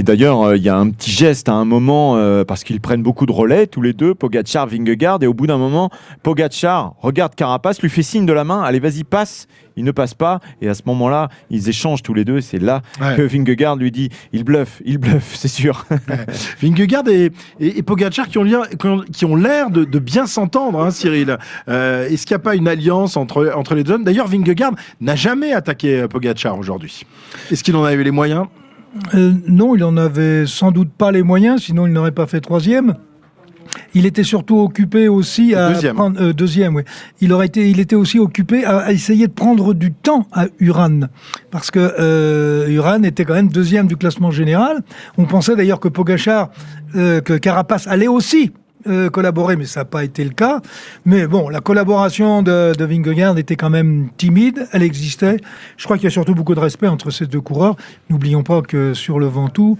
Et 0.00 0.02
d'ailleurs, 0.02 0.40
euh, 0.40 0.56
il 0.56 0.62
y 0.62 0.70
a 0.70 0.78
un 0.78 0.88
petit 0.88 1.10
geste 1.10 1.50
à 1.50 1.52
un 1.52 1.66
moment, 1.66 2.16
euh, 2.16 2.42
parce 2.42 2.64
qu'ils 2.64 2.80
prennent 2.80 3.02
beaucoup 3.02 3.26
de 3.26 3.32
relais, 3.32 3.66
tous 3.66 3.82
les 3.82 3.92
deux, 3.92 4.14
Pogachar, 4.14 4.66
Vingegaard, 4.66 5.18
et 5.20 5.26
au 5.26 5.34
bout 5.34 5.46
d'un 5.46 5.58
moment, 5.58 5.90
Pogachar 6.22 6.94
regarde 7.02 7.34
Carapace, 7.34 7.82
lui 7.82 7.90
fait 7.90 8.02
signe 8.02 8.24
de 8.24 8.32
la 8.32 8.42
main, 8.42 8.62
allez 8.62 8.80
vas-y 8.80 9.04
passe, 9.04 9.46
il 9.76 9.84
ne 9.84 9.90
passe 9.90 10.14
pas, 10.14 10.40
et 10.62 10.70
à 10.70 10.74
ce 10.74 10.80
moment-là, 10.86 11.28
ils 11.50 11.68
échangent 11.68 12.02
tous 12.02 12.14
les 12.14 12.24
deux, 12.24 12.40
c'est 12.40 12.58
là 12.58 12.80
que 13.14 13.20
Vingegaard 13.20 13.76
lui 13.76 13.90
dit, 13.90 14.08
il 14.32 14.42
bluffe, 14.42 14.80
il 14.86 14.96
bluffe, 14.96 15.34
c'est 15.34 15.48
sûr. 15.48 15.84
Vingegaard 16.62 17.06
et, 17.08 17.30
et, 17.60 17.82
Pogacar 17.82 18.28
qui 18.28 18.38
ont 18.38 18.42
l'air 18.42 18.62
qui 19.12 19.24
ont 19.26 19.36
l'air 19.36 19.68
de, 19.68 19.98
bien 19.98 20.24
s'entendre, 20.24 20.80
hein, 20.80 20.90
Cyril. 20.90 21.36
Euh, 21.68 22.08
est-ce 22.08 22.24
qu'il 22.24 22.34
n'y 22.34 22.40
a 22.40 22.42
pas 22.42 22.54
une 22.54 22.68
alliance 22.68 23.18
entre, 23.18 23.52
entre 23.54 23.74
les 23.74 23.84
deux 23.84 23.92
hommes? 23.92 24.04
D'ailleurs, 24.04 24.28
Vingegaard 24.28 24.72
n'a 25.02 25.14
jamais 25.14 25.52
attaqué 25.52 26.06
Pogachar 26.08 26.58
aujourd'hui. 26.58 27.04
Est-ce 27.50 27.62
qu'il 27.62 27.76
en 27.76 27.84
a 27.84 27.92
eu 27.92 28.02
les 28.02 28.10
moyens? 28.10 28.46
Euh, 29.14 29.32
non, 29.46 29.74
il 29.76 29.84
en 29.84 29.96
avait 29.96 30.46
sans 30.46 30.72
doute 30.72 30.90
pas 30.90 31.12
les 31.12 31.22
moyens, 31.22 31.62
sinon 31.62 31.86
il 31.86 31.92
n'aurait 31.92 32.12
pas 32.12 32.26
fait 32.26 32.40
troisième. 32.40 32.94
Il 33.94 34.04
était 34.04 34.24
surtout 34.24 34.58
occupé 34.58 35.06
aussi 35.06 35.54
à 35.54 35.72
deuxième. 35.72 35.94
prendre 35.94 36.20
euh, 36.20 36.32
deuxième. 36.32 36.74
Oui. 36.74 36.82
Il 37.20 37.32
aurait 37.32 37.46
été, 37.46 37.70
il 37.70 37.78
était 37.78 37.94
aussi 37.94 38.18
occupé 38.18 38.64
à, 38.64 38.90
essayer 38.90 39.28
de 39.28 39.32
prendre 39.32 39.74
du 39.74 39.92
temps 39.92 40.26
à 40.32 40.46
Uran, 40.58 41.02
parce 41.52 41.70
que 41.70 41.78
euh, 41.78 42.68
Uran 42.68 43.04
était 43.04 43.24
quand 43.24 43.34
même 43.34 43.48
deuxième 43.48 43.86
du 43.86 43.96
classement 43.96 44.32
général. 44.32 44.82
On 45.18 45.24
pensait 45.24 45.54
d'ailleurs 45.54 45.80
que 45.80 45.88
Pogachar, 45.88 46.50
que 46.92 47.36
Carapace 47.36 47.86
allait 47.86 48.08
aussi 48.08 48.52
euh, 48.86 49.10
collaborer, 49.10 49.56
mais 49.56 49.66
ça 49.66 49.80
n'a 49.80 49.84
pas 49.84 50.04
été 50.04 50.24
le 50.24 50.30
cas. 50.30 50.60
Mais 51.04 51.26
bon, 51.26 51.48
la 51.48 51.60
collaboration 51.60 52.42
de, 52.42 52.72
de 52.76 52.84
Vingegaard 52.84 53.38
était 53.38 53.56
quand 53.56 53.70
même 53.70 54.10
timide, 54.16 54.66
elle 54.72 54.82
existait. 54.82 55.38
Je 55.76 55.84
crois 55.84 55.96
qu'il 55.96 56.04
y 56.04 56.08
a 56.08 56.10
surtout 56.10 56.34
beaucoup 56.34 56.54
de 56.54 56.60
respect 56.60 56.88
entre 56.88 57.10
ces 57.10 57.26
deux 57.26 57.40
coureurs. 57.40 57.76
N'oublions 58.08 58.42
pas 58.42 58.62
que 58.62 58.94
sur 58.94 59.18
le 59.18 59.26
Ventoux, 59.26 59.76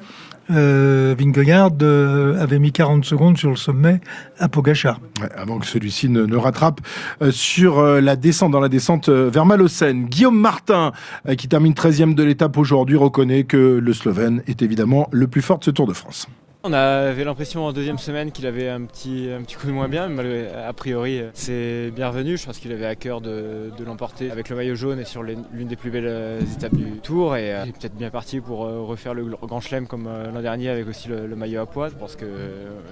euh, 0.51 1.15
Vingegaard 1.19 1.73
euh, 1.83 2.41
avait 2.41 2.59
mis 2.59 2.73
40 2.73 3.05
secondes 3.05 3.39
sur 3.39 3.51
le 3.51 3.57
sommet 3.57 4.01
à 4.39 4.49
Pogachar. 4.49 5.01
avant 5.37 5.59
que 5.59 5.67
celui-ci 5.67 6.09
ne, 6.09 6.37
rattrape 6.37 6.81
euh, 7.23 7.31
sur 7.31 7.83
la 7.83 8.17
descente, 8.17 8.51
dans 8.51 8.61
la 8.61 8.69
descente 8.69 9.09
vers 9.09 9.47
Malocène. 9.47 10.07
Guillaume 10.07 10.39
Martin, 10.39 10.93
qui 11.37 11.49
termine 11.49 11.73
13e 11.73 12.15
de 12.15 12.23
l'étape 12.23 12.57
aujourd'hui, 12.57 12.97
reconnaît 12.97 13.45
que 13.45 13.79
le 13.83 13.93
Slovène 13.93 14.43
est 14.47 14.63
évidemment 14.63 15.09
le 15.13 15.27
plus 15.27 15.43
fort 15.43 15.59
de 15.59 15.65
ce 15.65 15.71
Tour 15.71 15.87
de 15.87 15.93
France. 15.93 16.27
On 16.63 16.75
avait 16.75 17.25
l'impression 17.25 17.65
en 17.65 17.73
deuxième 17.73 17.97
semaine 17.97 18.33
qu'il 18.33 18.47
avait 18.47 18.69
un 18.69 18.85
petit, 18.85 19.31
un 19.35 19.41
petit 19.43 19.57
coup 19.57 19.67
de 19.67 19.73
moins 19.73 19.89
bien, 19.89 20.09
mais 20.09 20.47
a 20.49 20.75
priori 20.75 21.23
c'est 21.33 21.91
bienvenu. 21.91 22.37
Je 22.37 22.45
pense 22.45 22.59
qu'il 22.59 22.71
avait 22.73 22.85
à 22.85 22.97
cœur 22.97 23.23
de, 23.23 23.71
l'emporter 23.83 24.31
avec 24.31 24.51
le 24.51 24.57
maillot 24.57 24.75
jaune 24.75 25.01
et 25.01 25.07
sur 25.07 25.23
l'une 25.23 25.69
des 25.69 25.77
plus 25.77 25.91
belles 25.91 26.07
euh, 26.07 26.41
étapes 26.41 26.75
du 26.75 26.99
tour. 27.01 27.35
Et 27.35 27.55
euh, 27.55 27.63
il 27.65 27.71
est 27.71 27.73
peut-être 27.73 27.97
bien 27.97 28.11
parti 28.11 28.41
pour 28.41 28.67
euh, 28.67 28.83
refaire 28.83 29.15
le 29.15 29.25
grand 29.25 29.61
chelem 29.61 29.87
comme 29.87 30.07
l'an 30.07 30.43
dernier 30.43 30.69
avec 30.69 30.87
aussi 30.87 31.09
le, 31.09 31.35
maillot 31.35 31.63
à 31.63 31.67
poids, 31.67 31.89
parce 31.99 32.15
que 32.15 32.27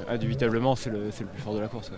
indubitablement 0.09 0.75
c'est 0.75 0.89
le, 0.89 1.05
le, 1.05 1.27
plus 1.27 1.43
fort 1.43 1.55
de 1.55 1.61
la 1.61 1.69
course. 1.69 1.93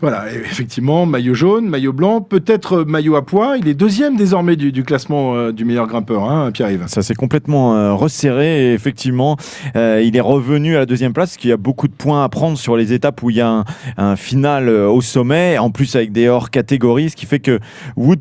Voilà, 0.00 0.32
effectivement, 0.32 1.06
maillot 1.06 1.34
jaune, 1.34 1.68
maillot 1.68 1.92
blanc, 1.92 2.20
peut-être 2.20 2.84
maillot 2.84 3.16
à 3.16 3.24
poids. 3.24 3.56
Il 3.58 3.68
est 3.68 3.74
deuxième 3.74 4.16
désormais 4.16 4.56
du, 4.56 4.82
classement 4.82 5.34
euh, 5.34 5.52
du 5.52 5.64
meilleur 5.64 5.86
grimpeur, 5.86 6.24
hein, 6.24 6.50
Pierre-Yves. 6.52 6.84
Ça 6.86 7.02
s'est 7.02 7.14
complètement 7.14 7.76
euh, 7.76 7.92
resserré 7.92 8.70
et 8.70 8.72
effectivement, 8.72 9.36
euh, 9.76 10.02
il 10.04 10.16
est 10.16 10.22
revenu 10.22 10.76
à 10.76 10.80
la 10.80 10.86
deuxième 10.86 11.12
place, 11.12 11.30
parce 11.30 11.36
qu'il 11.36 11.50
y 11.50 11.52
a 11.52 11.58
beaucoup 11.58 11.88
de 11.88 11.92
points 11.92 12.24
à 12.24 12.28
prendre 12.28 12.56
sur 12.56 12.76
les 12.76 12.92
étapes 12.92 13.22
où 13.22 13.30
il 13.30 13.36
y 13.36 13.40
a 13.40 13.64
un, 13.96 14.16
final 14.16 14.68
au 14.68 15.00
sommet, 15.00 15.58
en 15.58 15.70
plus 15.70 15.94
avec 15.94 16.12
des 16.12 16.28
hors 16.28 16.50
catégories, 16.50 17.10
ce 17.10 17.16
qui 17.16 17.26
fait 17.26 17.38
que 17.38 17.60
Wood 17.96 18.20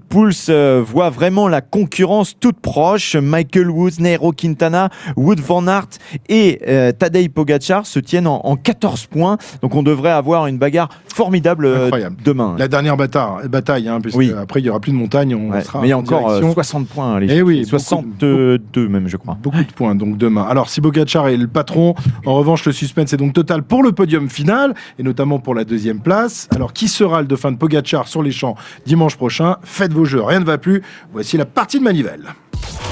voit 0.83 1.09
vraiment 1.09 1.47
la 1.47 1.61
concurrence 1.61 2.35
toute 2.39 2.59
proche. 2.59 3.15
Michael 3.15 3.69
Woods, 3.69 3.99
Nairo 3.99 4.31
Quintana, 4.31 4.89
Wood 5.15 5.39
Van 5.39 5.67
Aert 5.67 5.87
et 6.27 6.59
Tadej 6.97 7.29
Pogacar 7.29 7.85
se 7.85 7.99
tiennent 7.99 8.27
en, 8.27 8.41
en 8.43 8.55
14 8.55 9.07
points. 9.07 9.37
Donc 9.61 9.75
on 9.75 9.83
devrait 9.83 10.11
avoir 10.11 10.47
une 10.47 10.57
bagarre 10.57 10.89
formidable 11.19 11.65
euh, 11.65 12.09
demain. 12.23 12.55
La 12.57 12.69
dernière 12.69 12.95
bataille, 12.95 13.49
bataille 13.49 13.89
hein, 13.89 13.99
oui. 14.13 14.31
après 14.41 14.61
il 14.61 14.65
y 14.65 14.69
aura 14.69 14.79
plus 14.79 14.93
de 14.93 14.97
montagne, 14.97 15.35
on 15.35 15.61
sera 15.61 15.81
Mais 15.81 15.87
il 15.87 15.89
y 15.89 15.93
a 15.93 15.97
encore 15.97 16.39
60 16.39 16.83
euh, 16.83 16.85
points, 16.93 17.19
les 17.19 17.35
eh 17.35 17.41
oui, 17.41 17.65
62 17.65 18.61
même, 18.87 19.09
je 19.09 19.17
crois. 19.17 19.37
Beaucoup 19.43 19.57
de 19.57 19.73
points 19.73 19.95
donc 19.95 20.17
demain. 20.17 20.43
Alors 20.43 20.69
si 20.69 20.79
Bogachar 20.79 21.27
est 21.27 21.35
le 21.35 21.49
patron, 21.49 21.93
en 22.25 22.35
revanche 22.35 22.63
le 22.63 22.71
suspense 22.71 23.11
est 23.11 23.17
donc 23.17 23.33
total 23.33 23.63
pour 23.63 23.83
le 23.83 23.91
podium 23.91 24.29
final 24.29 24.73
et 24.97 25.03
notamment 25.03 25.39
pour 25.39 25.55
la 25.55 25.65
deuxième 25.65 25.99
place. 25.99 26.47
Alors 26.55 26.71
qui 26.71 26.87
sera 26.87 27.19
le 27.19 27.27
dauphin 27.27 27.51
de 27.51 27.57
Pogachar 27.57 28.07
sur 28.07 28.23
les 28.23 28.31
champs 28.31 28.55
dimanche 28.85 29.17
prochain? 29.17 29.57
Faites 29.63 29.91
vos 29.91 30.05
jeux, 30.05 30.23
rien 30.23 30.39
ne 30.39 30.45
va 30.45 30.57
plus. 30.57 30.81
Voici 31.11 31.35
la 31.35 31.45
partie 31.45 31.79
de 31.79 31.83
Manivelle. 31.83 32.27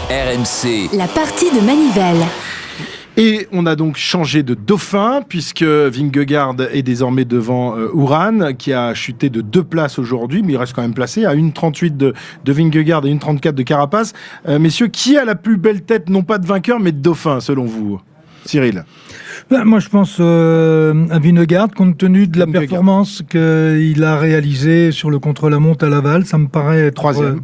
RMC. 0.10 0.90
La 0.98 1.08
partie 1.08 1.50
de 1.50 1.66
Manivelle. 1.66 2.26
Et 3.20 3.48
on 3.52 3.66
a 3.66 3.76
donc 3.76 3.98
changé 3.98 4.44
de 4.44 4.54
dauphin, 4.54 5.24
puisque 5.28 5.64
Vingegaard 5.64 6.56
est 6.72 6.84
désormais 6.84 7.26
devant 7.26 7.76
euh, 7.76 7.90
Uran, 7.96 8.54
qui 8.56 8.74
a 8.74 8.94
chuté 8.94 9.32
de 9.32 9.42
deux 9.42 9.64
places 9.64 9.98
aujourd'hui, 9.98 10.44
mais 10.44 10.54
il 10.54 10.58
reste 10.58 10.74
quand 10.74 10.84
même 10.84 10.94
placé 10.94 11.26
à 11.26 11.34
1,38 11.34 11.98
de, 11.98 12.14
de 12.46 12.54
Vingegaard 12.54 13.04
et 13.08 13.14
1,34 13.16 13.54
de 13.54 13.64
Carapace. 13.64 14.14
Euh, 14.48 14.60
messieurs, 14.60 14.86
qui 14.86 15.18
a 15.18 15.26
la 15.26 15.34
plus 15.34 15.58
belle 15.58 15.82
tête, 15.82 16.10
non 16.10 16.22
pas 16.22 16.38
de 16.38 16.46
vainqueur, 16.46 16.80
mais 16.80 16.92
de 16.92 17.00
dauphin, 17.00 17.40
selon 17.40 17.66
vous? 17.66 18.00
Cyril 18.46 18.86
ben, 19.50 19.64
moi, 19.64 19.80
je 19.80 19.90
pense 19.90 20.18
euh, 20.20 21.08
à 21.10 21.18
Vingegaard, 21.18 21.70
compte 21.76 21.98
tenu 21.98 22.28
de 22.28 22.38
la 22.38 22.46
performance 22.46 23.24
qu'il 23.28 24.04
a 24.04 24.18
réalisée 24.18 24.92
sur 24.92 25.10
le 25.10 25.18
contre-la-montre 25.20 25.86
à 25.86 25.90
Laval. 25.90 26.26
Ça 26.26 26.38
me 26.38 26.48
paraît 26.48 26.88
être, 26.88 26.96
Troisième. 26.96 27.42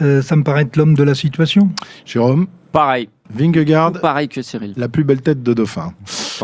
ça 0.00 0.36
me 0.36 0.42
paraît 0.42 0.62
être 0.62 0.76
l'homme 0.76 0.94
de 0.94 1.02
la 1.02 1.14
situation. 1.14 1.70
Jérôme 2.04 2.46
Pareil. 2.72 3.08
Vingegaard. 3.30 3.92
Pareil 3.92 4.28
que 4.28 4.42
Cyril. 4.42 4.74
La 4.76 4.88
plus 4.88 5.04
belle 5.04 5.22
tête 5.22 5.42
de 5.42 5.52
dauphin. 5.52 5.92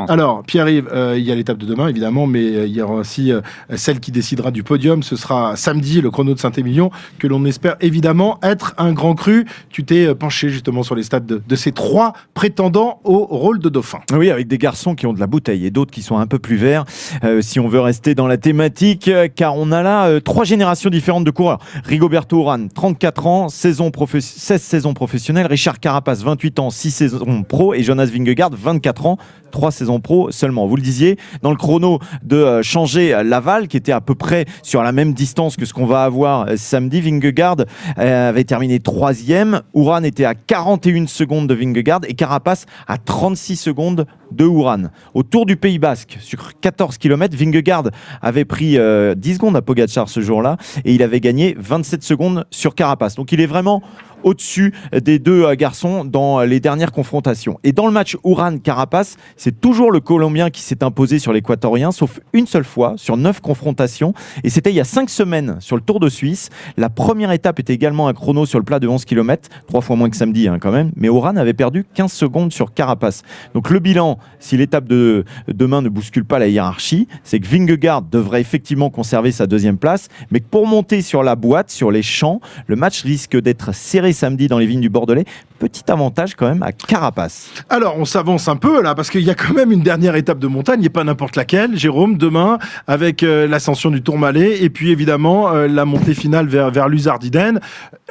Alors, 0.08 0.42
Pierre-Yves, 0.42 0.90
il 1.16 1.22
y 1.22 1.30
a 1.30 1.34
l'étape 1.36 1.58
de 1.58 1.66
demain, 1.66 1.86
évidemment, 1.86 2.26
mais 2.26 2.42
il 2.42 2.74
y 2.74 2.82
aura 2.82 2.94
aussi 2.94 3.32
celle 3.76 4.00
qui 4.00 4.10
décidera 4.10 4.50
du 4.50 4.64
podium. 4.64 5.04
Ce 5.04 5.14
sera 5.14 5.54
samedi, 5.54 6.00
le 6.00 6.10
chrono 6.10 6.34
de 6.34 6.38
Saint-Émilion, 6.40 6.90
que 7.20 7.28
l'on 7.28 7.44
espère 7.44 7.76
évidemment 7.80 8.40
être 8.42 8.74
un 8.76 8.92
grand 8.92 9.14
cru. 9.14 9.46
Tu 9.70 9.84
t'es 9.84 10.12
penché 10.16 10.48
justement 10.48 10.82
sur 10.82 10.96
les 10.96 11.04
stades 11.04 11.26
de, 11.26 11.40
de 11.46 11.56
ces 11.56 11.70
trois 11.70 12.12
prétendants 12.34 13.00
au 13.04 13.24
rôle 13.24 13.60
de 13.60 13.68
dauphin. 13.68 14.00
Oui, 14.12 14.30
avec 14.30 14.48
des 14.48 14.58
garçons 14.58 14.94
qui 14.94 15.06
ont 15.06 15.12
de 15.12 15.20
la 15.20 15.26
bouteille 15.26 15.64
et 15.64 15.70
d'autres 15.70 15.92
qui 15.92 16.02
sont 16.02 16.18
un 16.18 16.26
peu 16.26 16.38
plus 16.38 16.56
verts, 16.56 16.84
euh, 17.22 17.40
si 17.42 17.60
on 17.60 17.68
veut 17.68 17.80
rester 17.80 18.14
dans 18.14 18.26
la 18.26 18.36
thématique, 18.36 19.08
euh, 19.08 19.28
car 19.34 19.56
on 19.56 19.72
a 19.72 19.82
là 19.82 20.06
euh, 20.06 20.20
trois 20.20 20.44
générations 20.44 20.90
différentes 20.90 21.24
de 21.24 21.30
coureurs. 21.30 21.58
Rigoberto 21.84 22.40
Urán, 22.40 22.68
34 22.68 23.26
ans, 23.26 23.48
saison 23.48 23.90
16 23.94 24.60
saisons 24.60 24.94
professionnelles. 24.94 25.46
Richard 25.46 25.80
Carapace, 25.80 26.22
28 26.22 26.58
ans, 26.58 26.70
6 26.74 26.90
saisons 26.90 27.42
pro. 27.42 27.74
Et 27.74 27.82
Jonas 27.82 28.06
Vingegaard, 28.06 28.50
24 28.52 29.06
ans, 29.06 29.18
3 29.50 29.70
saisons 29.70 30.00
pro 30.00 30.30
seulement. 30.30 30.66
Vous 30.66 30.76
le 30.76 30.82
disiez, 30.82 31.16
dans 31.42 31.50
le 31.50 31.56
chrono 31.56 32.00
de 32.22 32.60
changer 32.62 33.22
Laval, 33.24 33.68
qui 33.68 33.76
était 33.76 33.92
à 33.92 34.00
peu 34.00 34.14
près 34.14 34.44
sur 34.62 34.82
la 34.82 34.92
même 34.92 35.14
distance 35.14 35.56
que 35.56 35.64
ce 35.64 35.72
qu'on 35.72 35.86
va 35.86 36.04
avoir 36.04 36.48
samedi, 36.56 37.00
Vingegaard 37.00 37.56
avait 37.96 38.44
terminé 38.44 38.80
troisième. 38.80 39.62
Uran 39.74 40.02
était 40.02 40.24
à 40.24 40.34
41 40.34 41.06
secondes 41.06 41.48
de 41.48 41.54
Vingegaard 41.54 42.00
et 42.08 42.14
Carapace 42.14 42.66
à 42.86 42.98
36 42.98 43.56
secondes 43.56 44.06
de 44.32 44.44
Uran. 44.44 44.84
Au 45.14 45.22
Tour 45.22 45.46
du 45.46 45.56
Pays 45.56 45.78
Basque, 45.78 46.18
sur 46.20 46.58
14 46.60 46.98
km, 46.98 47.36
Vingegaard 47.36 47.84
avait 48.20 48.44
pris 48.44 48.72
10 48.72 48.78
euh, 48.78 49.14
secondes 49.14 49.56
à 49.56 49.62
Pogacar 49.62 50.08
ce 50.08 50.20
jour-là 50.20 50.56
et 50.84 50.94
il 50.94 51.02
avait 51.02 51.20
gagné 51.20 51.54
27 51.58 52.02
secondes 52.02 52.46
sur 52.50 52.74
Carapace. 52.74 53.14
Donc 53.14 53.32
il 53.32 53.40
est 53.40 53.46
vraiment 53.46 53.82
au-dessus 54.24 54.74
des 54.92 55.18
deux 55.18 55.44
euh, 55.44 55.54
garçons 55.54 56.04
dans 56.04 56.40
les 56.40 56.60
dernières 56.60 56.92
confrontations. 56.92 57.58
Et 57.62 57.72
dans 57.72 57.86
le 57.86 57.92
match 57.92 58.16
Uran-Carapace, 58.24 59.16
c'est 59.36 59.60
toujours 59.60 59.92
le 59.92 60.00
Colombien 60.00 60.50
qui 60.50 60.62
s'est 60.62 60.82
imposé 60.82 61.18
sur 61.18 61.32
l'Équatorien, 61.32 61.92
sauf 61.92 62.20
une 62.32 62.46
seule 62.46 62.64
fois 62.64 62.94
sur 62.96 63.16
neuf 63.16 63.40
confrontations. 63.40 64.14
Et 64.42 64.50
c'était 64.50 64.70
il 64.70 64.76
y 64.76 64.80
a 64.80 64.84
cinq 64.84 65.10
semaines 65.10 65.56
sur 65.60 65.76
le 65.76 65.82
Tour 65.82 66.00
de 66.00 66.08
Suisse. 66.08 66.50
La 66.76 66.88
première 66.88 67.30
étape 67.30 67.60
était 67.60 67.74
également 67.74 68.08
un 68.08 68.14
chrono 68.14 68.46
sur 68.46 68.58
le 68.58 68.64
plat 68.64 68.80
de 68.80 68.88
11 68.88 69.04
km, 69.04 69.48
trois 69.66 69.80
fois 69.80 69.96
moins 69.96 70.10
que 70.10 70.16
samedi 70.16 70.48
hein, 70.48 70.58
quand 70.60 70.72
même. 70.72 70.90
Mais 70.96 71.08
Uran 71.08 71.36
avait 71.36 71.54
perdu 71.54 71.84
15 71.94 72.12
secondes 72.12 72.52
sur 72.52 72.74
Carapace. 72.74 73.22
Donc 73.54 73.70
le 73.70 73.78
bilan, 73.78 74.18
si 74.40 74.56
l'étape 74.56 74.86
de 74.86 75.24
demain 75.48 75.82
ne 75.82 75.88
bouscule 75.88 76.24
pas 76.24 76.38
la 76.38 76.48
hiérarchie, 76.48 77.06
c'est 77.22 77.38
que 77.40 77.46
Vingegaard 77.46 78.02
devrait 78.02 78.40
effectivement 78.40 78.90
conserver 78.90 79.32
sa 79.32 79.46
deuxième 79.46 79.78
place, 79.78 80.08
mais 80.30 80.40
que 80.40 80.48
pour 80.48 80.66
monter 80.66 81.02
sur 81.02 81.22
la 81.22 81.36
boîte, 81.36 81.70
sur 81.70 81.90
les 81.90 82.02
champs, 82.02 82.40
le 82.66 82.76
match 82.76 83.02
risque 83.02 83.38
d'être 83.38 83.74
serré 83.74 84.12
samedi 84.14 84.48
dans 84.48 84.58
les 84.58 84.66
vignes 84.66 84.80
du 84.80 84.88
Bordelais. 84.88 85.24
Petit 85.58 85.90
avantage 85.90 86.34
quand 86.34 86.48
même 86.48 86.62
à 86.62 86.72
Carapace. 86.72 87.50
Alors 87.70 87.96
on 87.96 88.04
s'avance 88.04 88.48
un 88.48 88.56
peu 88.56 88.82
là 88.82 88.94
parce 88.94 89.08
qu'il 89.08 89.22
y 89.22 89.30
a 89.30 89.34
quand 89.34 89.54
même 89.54 89.70
une 89.70 89.82
dernière 89.82 90.16
étape 90.16 90.40
de 90.40 90.48
montagne 90.48 90.82
et 90.82 90.88
pas 90.88 91.04
n'importe 91.04 91.36
laquelle. 91.36 91.76
Jérôme, 91.76 92.16
demain 92.18 92.58
avec 92.88 93.22
euh, 93.22 93.46
l'ascension 93.46 93.90
du 93.90 94.02
Tourmalet 94.02 94.62
et 94.62 94.68
puis 94.68 94.90
évidemment 94.90 95.52
euh, 95.52 95.68
la 95.68 95.84
montée 95.84 96.14
finale 96.14 96.48
vers, 96.48 96.70
vers 96.70 96.88
Luzardiden. 96.88 97.60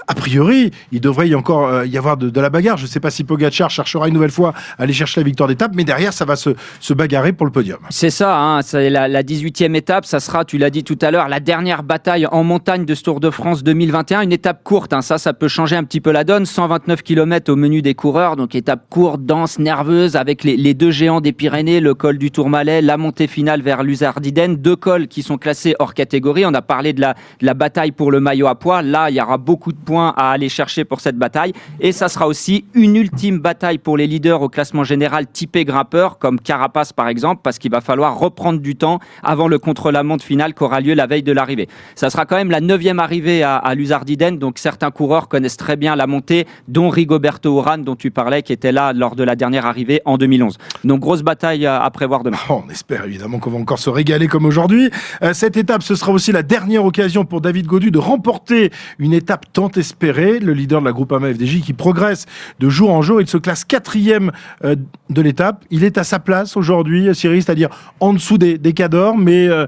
A 0.08 0.16
priori, 0.16 0.72
il 0.92 1.02
devrait 1.02 1.28
y 1.28 1.36
encore 1.36 1.68
euh, 1.68 1.86
y 1.86 1.98
avoir 1.98 2.18
de, 2.18 2.40
la 2.40 2.50
bagarre. 2.50 2.78
Je 2.78 2.84
ne 2.84 2.88
sais 2.88 3.00
pas 3.00 3.12
si 3.12 3.24
Pogacar 3.24 3.70
cherchera 3.70 4.08
une 4.08 4.14
nouvelle 4.14 4.32
fois 4.32 4.54
à 4.78 4.84
aller 4.84 4.94
chercher 4.94 5.20
la 5.20 5.26
victoire 5.26 5.50
d'étape, 5.50 5.72
mais 5.76 5.84
derrière 5.84 6.14
ça 6.14 6.26
va 6.26 6.38
se, 6.38 6.52
se 6.80 6.94
bagarrer 6.94 7.34
pour 7.34 7.46
le 7.46 7.52
podium. 7.52 7.80
C'est 7.90 8.10
ça, 8.10 8.40
hein, 8.40 8.62
c'est 8.62 8.90
la, 8.90 9.08
la 9.08 9.24
18e 9.24 9.76
étape. 9.76 10.06
Ça 10.06 10.20
sera, 10.20 10.46
tu 10.46 10.58
l'as 10.58 10.70
dit 10.70 10.84
tout 10.84 10.98
à 11.02 11.12
l'heure, 11.12 11.28
la 11.28 11.40
dernière 11.42 11.84
bataille 11.84 12.26
en 12.26 12.44
montagne 12.44 12.86
de 12.86 12.96
ce 12.96 13.04
Tour 13.04 13.20
de 13.20 13.30
France 13.30 13.64
2021. 13.64 14.22
Une 14.22 14.32
étape 14.32 14.64
courte, 14.64 14.94
hein, 14.94 15.02
ça, 15.02 15.18
ça 15.18 15.34
peut 15.34 15.48
changer 15.50 15.76
un 15.76 15.84
petit 15.84 16.00
peu 16.02 16.12
la 16.12 16.24
donne. 16.24 16.46
129 16.46 17.04
km 17.04 17.33
au 17.50 17.56
menu 17.56 17.82
des 17.82 17.96
coureurs, 17.96 18.36
donc 18.36 18.54
étape 18.54 18.86
courte, 18.90 19.25
dense, 19.25 19.58
nerveuse, 19.58 20.16
avec 20.16 20.44
les, 20.44 20.74
deux 20.74 20.92
géants 20.92 21.20
des 21.20 21.34
Pyrénées, 21.34 21.80
le 21.80 21.96
col 21.96 22.18
du 22.18 22.30
Tourmalet, 22.30 22.82
la 22.82 22.98
montée 22.98 23.28
finale 23.28 23.62
vers 23.62 23.82
Luzardiden, 23.82 24.56
deux 24.56 24.75
cols 24.75 25.08
qui 25.08 25.24
sont 25.24 25.38
classés 25.38 25.75
hors 25.80 25.94
catégorie. 25.94 26.46
On 26.46 26.54
a 26.54 26.62
parlé 26.62 26.94
de 26.94 27.02
la, 27.02 27.54
bataille 27.54 27.92
pour 27.92 28.12
le 28.12 28.20
maillot 28.20 28.48
à 28.48 28.56
poids. 28.56 28.82
Là, 28.82 29.10
il 29.10 29.16
y 29.16 29.22
aura 29.22 29.38
beaucoup 29.38 29.72
de 29.72 29.78
points 29.78 30.13
à 30.16 30.32
aller 30.32 30.50
chercher 30.50 30.86
pour 30.86 31.02
cette 31.02 31.18
bataille. 31.18 31.54
Et 31.80 31.92
ça 31.92 32.08
sera 32.08 32.28
aussi 32.28 32.66
une 32.74 32.96
ultime 32.96 33.40
bataille 33.40 33.80
pour 33.80 33.98
les 33.98 34.06
leaders 34.06 34.42
au 34.42 34.50
classement 34.50 34.84
général 34.84 35.28
typé 35.28 35.66
grimpeur, 35.66 36.20
comme 36.20 36.40
Carapace 36.40 36.94
par 36.94 37.08
exemple, 37.08 37.42
parce 37.44 37.58
qu'il 37.58 37.72
va 37.72 37.82
falloir 37.82 38.20
reprendre 38.20 38.60
du 38.60 38.75
temps 38.75 39.00
avant 39.24 39.48
le 39.48 39.58
contre-la-montre 39.58 40.24
finale 40.24 40.54
qui 40.54 40.63
aura 40.63 40.82
lieu 40.82 40.94
la 40.94 41.08
veille 41.08 41.24
de 41.24 41.32
l'arrivée. 41.32 41.68
Ça 41.96 42.10
sera 42.10 42.25
quand 42.25 42.36
même 42.36 42.52
la 42.52 42.62
neuvième 42.62 43.00
arrivée 43.00 43.44
à, 43.44 43.56
à 43.56 43.74
Luzardiden, 43.75 44.38
donc 44.38 44.60
certains 44.60 44.92
coureurs 44.92 45.28
connaissent 45.28 45.58
très 45.58 45.75
bien 45.75 45.96
la 45.96 46.08
montée, 46.08 46.46
dont 46.68 46.90
Rigoberto 47.24 47.58
Urán, 47.58 47.84
dont 47.86 47.96
tu 47.96 48.12
parlais, 48.12 48.44
qui 48.44 48.51
était 48.51 48.74
là 48.74 48.92
lors 48.92 49.15
de 49.15 49.24
la 49.24 49.38
dernière 49.38 49.65
arrivée 49.65 50.01
en 50.03 50.18
2011. 50.18 50.58
Donc 50.84 51.00
grosse 51.00 51.21
bataille 51.21 51.65
à 51.65 51.89
prévoir 51.89 52.21
demain. 52.21 52.38
Oh, 52.50 52.63
on 52.67 52.69
espère 52.69 53.06
évidemment 53.06 53.39
qu'on 53.39 53.52
va 53.52 53.60
encore 53.60 53.80
se 53.80 53.89
régaler 53.89 54.28
comme 54.28 54.45
aujourd'hui. 54.45 54.89
Euh, 55.21 55.34
cette 55.34 55.56
étape, 55.56 55.84
ce 55.84 55.95
sera 55.95 56.12
aussi 56.12 56.34
la 56.34 56.43
dernière 56.43 56.84
occasion 56.84 57.24
pour 57.24 57.39
David 57.39 57.65
Godu 57.65 57.91
de 57.91 57.98
remporter 57.98 58.71
une 59.00 59.13
étape 59.13 59.45
tant 59.54 59.69
espérée. 59.69 60.39
Le 60.39 60.52
leader 60.52 60.82
de 60.82 60.86
la 60.86 60.91
groupe 60.91 61.13
AMA 61.13 61.34
FDJ 61.34 61.62
qui 61.62 61.71
progresse 61.71 62.26
de 62.60 62.67
jour 62.67 62.91
en 62.91 63.02
jour. 63.02 63.21
Il 63.21 63.28
se 63.28 63.38
classe 63.38 63.63
quatrième 63.63 64.34
euh, 64.65 64.76
de 65.10 65.21
l'étape. 65.21 65.63
Il 65.71 65.86
est 65.86 65.98
à 65.98 66.04
sa 66.04 66.19
place 66.19 66.58
aujourd'hui, 66.58 67.15
Cyril, 67.15 67.41
c'est-à-dire 67.41 67.69
en 68.02 68.12
dessous 68.12 68.38
des, 68.38 68.58
des 68.58 68.74
cadors, 68.74 69.17
mais 69.17 69.48
euh, 69.48 69.65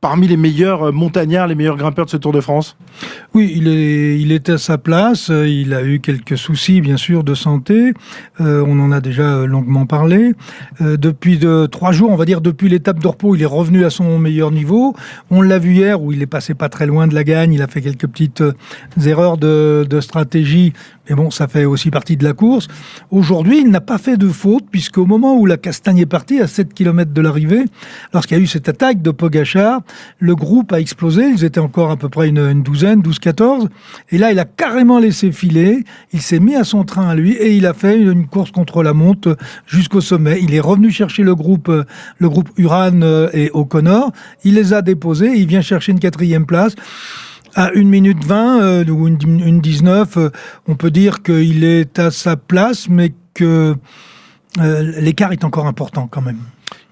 parmi 0.00 0.28
les 0.28 0.36
meilleurs 0.36 0.88
euh, 0.88 0.92
montagnards, 0.92 1.48
les 1.48 1.54
meilleurs 1.54 1.76
grimpeurs 1.76 2.06
de 2.06 2.10
ce 2.10 2.16
Tour 2.16 2.32
de 2.32 2.40
France? 2.40 2.76
Oui, 3.34 3.52
il 3.54 3.68
est, 3.68 4.20
il 4.20 4.40
à 4.48 4.58
sa 4.58 4.78
place. 4.78 5.28
Il 5.28 5.74
a 5.74 5.82
eu 5.82 6.00
quelques 6.00 6.38
soucis, 6.38 6.80
bien 6.80 6.96
sûr, 6.96 7.24
de 7.24 7.34
santé. 7.34 7.92
Euh, 8.40 8.64
on 8.66 8.78
en 8.80 8.92
a 8.92 9.00
déjà 9.00 9.46
longuement 9.46 9.86
parlé. 9.86 10.32
Euh, 10.80 10.96
depuis 10.96 11.38
de, 11.38 11.66
trois 11.66 11.92
jours, 11.92 12.10
on 12.10 12.16
va 12.16 12.24
dire 12.24 12.40
depuis 12.40 12.68
l'étape 12.68 13.00
de 13.00 13.08
repos, 13.08 13.34
il 13.34 13.42
est 13.42 13.46
revenu 13.46 13.84
à 13.84 13.90
son 13.90 14.18
meilleur 14.18 14.50
niveau. 14.50 14.94
On 15.30 15.42
l'a 15.42 15.58
vu 15.58 15.74
hier 15.74 16.00
où 16.02 16.12
il 16.12 16.22
est 16.22 16.26
passé 16.26 16.54
pas 16.54 16.68
très 16.68 16.86
loin 16.86 17.06
de 17.06 17.14
la 17.14 17.24
gagne. 17.24 17.52
Il 17.52 17.62
a 17.62 17.66
fait 17.66 17.82
quelques 17.82 18.06
petites 18.06 18.42
erreurs 19.04 19.38
de, 19.38 19.86
de 19.88 20.00
stratégie, 20.00 20.72
mais 21.08 21.16
bon, 21.16 21.30
ça 21.30 21.48
fait 21.48 21.64
aussi 21.64 21.90
partie 21.90 22.16
de 22.16 22.24
la 22.24 22.32
course. 22.32 22.68
Aujourd'hui, 23.10 23.60
il 23.60 23.70
n'a 23.70 23.80
pas 23.80 23.98
fait 23.98 24.16
de 24.16 24.28
faute, 24.28 24.64
puisqu'au 24.70 25.06
moment 25.06 25.36
où 25.36 25.46
la 25.46 25.56
castagne 25.56 25.98
est 25.98 26.06
partie, 26.06 26.40
à 26.40 26.46
7 26.46 26.74
km 26.74 27.12
de 27.12 27.20
l'arrivée, 27.20 27.64
lorsqu'il 28.12 28.36
y 28.36 28.40
a 28.40 28.42
eu 28.42 28.46
cette 28.46 28.68
attaque 28.68 29.00
de 29.00 29.10
Pogachar, 29.10 29.80
le 30.18 30.34
groupe 30.34 30.72
a 30.72 30.80
explosé. 30.80 31.28
Ils 31.28 31.44
étaient 31.44 31.60
encore 31.60 31.90
à 31.90 31.96
peu 31.96 32.08
près 32.08 32.28
une, 32.28 32.62
douzaine, 32.62 33.00
12-14. 33.00 33.68
Et 34.10 34.18
là, 34.18 34.32
il 34.32 34.38
a 34.38 34.44
carrément 34.44 34.98
laissé 34.98 35.32
filer. 35.32 35.84
Il 36.12 36.20
s'est 36.20 36.40
mis 36.40 36.56
à 36.56 36.64
son 36.64 36.84
train 36.84 37.08
à 37.08 37.14
lui 37.14 37.32
et 37.32 37.52
il 37.52 37.66
a 37.66 37.74
fait 37.74 37.98
une 37.98 38.26
course 38.26 38.50
contre 38.50 38.82
la 38.82 38.92
monte 38.92 39.28
jusqu'au 39.66 40.00
sommet. 40.00 40.40
Il 40.42 40.54
est 40.54 40.60
revenu 40.60 40.90
chercher 40.90 41.22
le 41.22 41.34
groupe, 41.34 41.70
le 42.18 42.28
groupe 42.28 42.50
Uran 42.58 43.00
et 43.32 43.50
O'Connor. 43.54 44.12
Il 44.44 44.54
les 44.54 44.72
a 44.72 44.82
déposés. 44.82 45.32
il 45.36 45.46
vient 45.46 45.62
chercher 45.62 45.92
une 45.92 46.00
quatrième 46.00 46.46
place 46.46 46.74
à 47.58 47.72
1 47.74 47.82
minute 47.82 48.24
20 48.24 48.62
euh, 48.62 48.84
ou 48.86 49.08
une, 49.08 49.60
19, 49.60 50.16
euh, 50.16 50.30
on 50.68 50.76
peut 50.76 50.92
dire 50.92 51.24
qu'il 51.24 51.64
est 51.64 51.98
à 51.98 52.12
sa 52.12 52.36
place, 52.36 52.88
mais 52.88 53.12
que 53.34 53.74
euh, 54.60 55.00
l'écart 55.00 55.32
est 55.32 55.42
encore 55.42 55.66
important 55.66 56.06
quand 56.06 56.22
même 56.22 56.38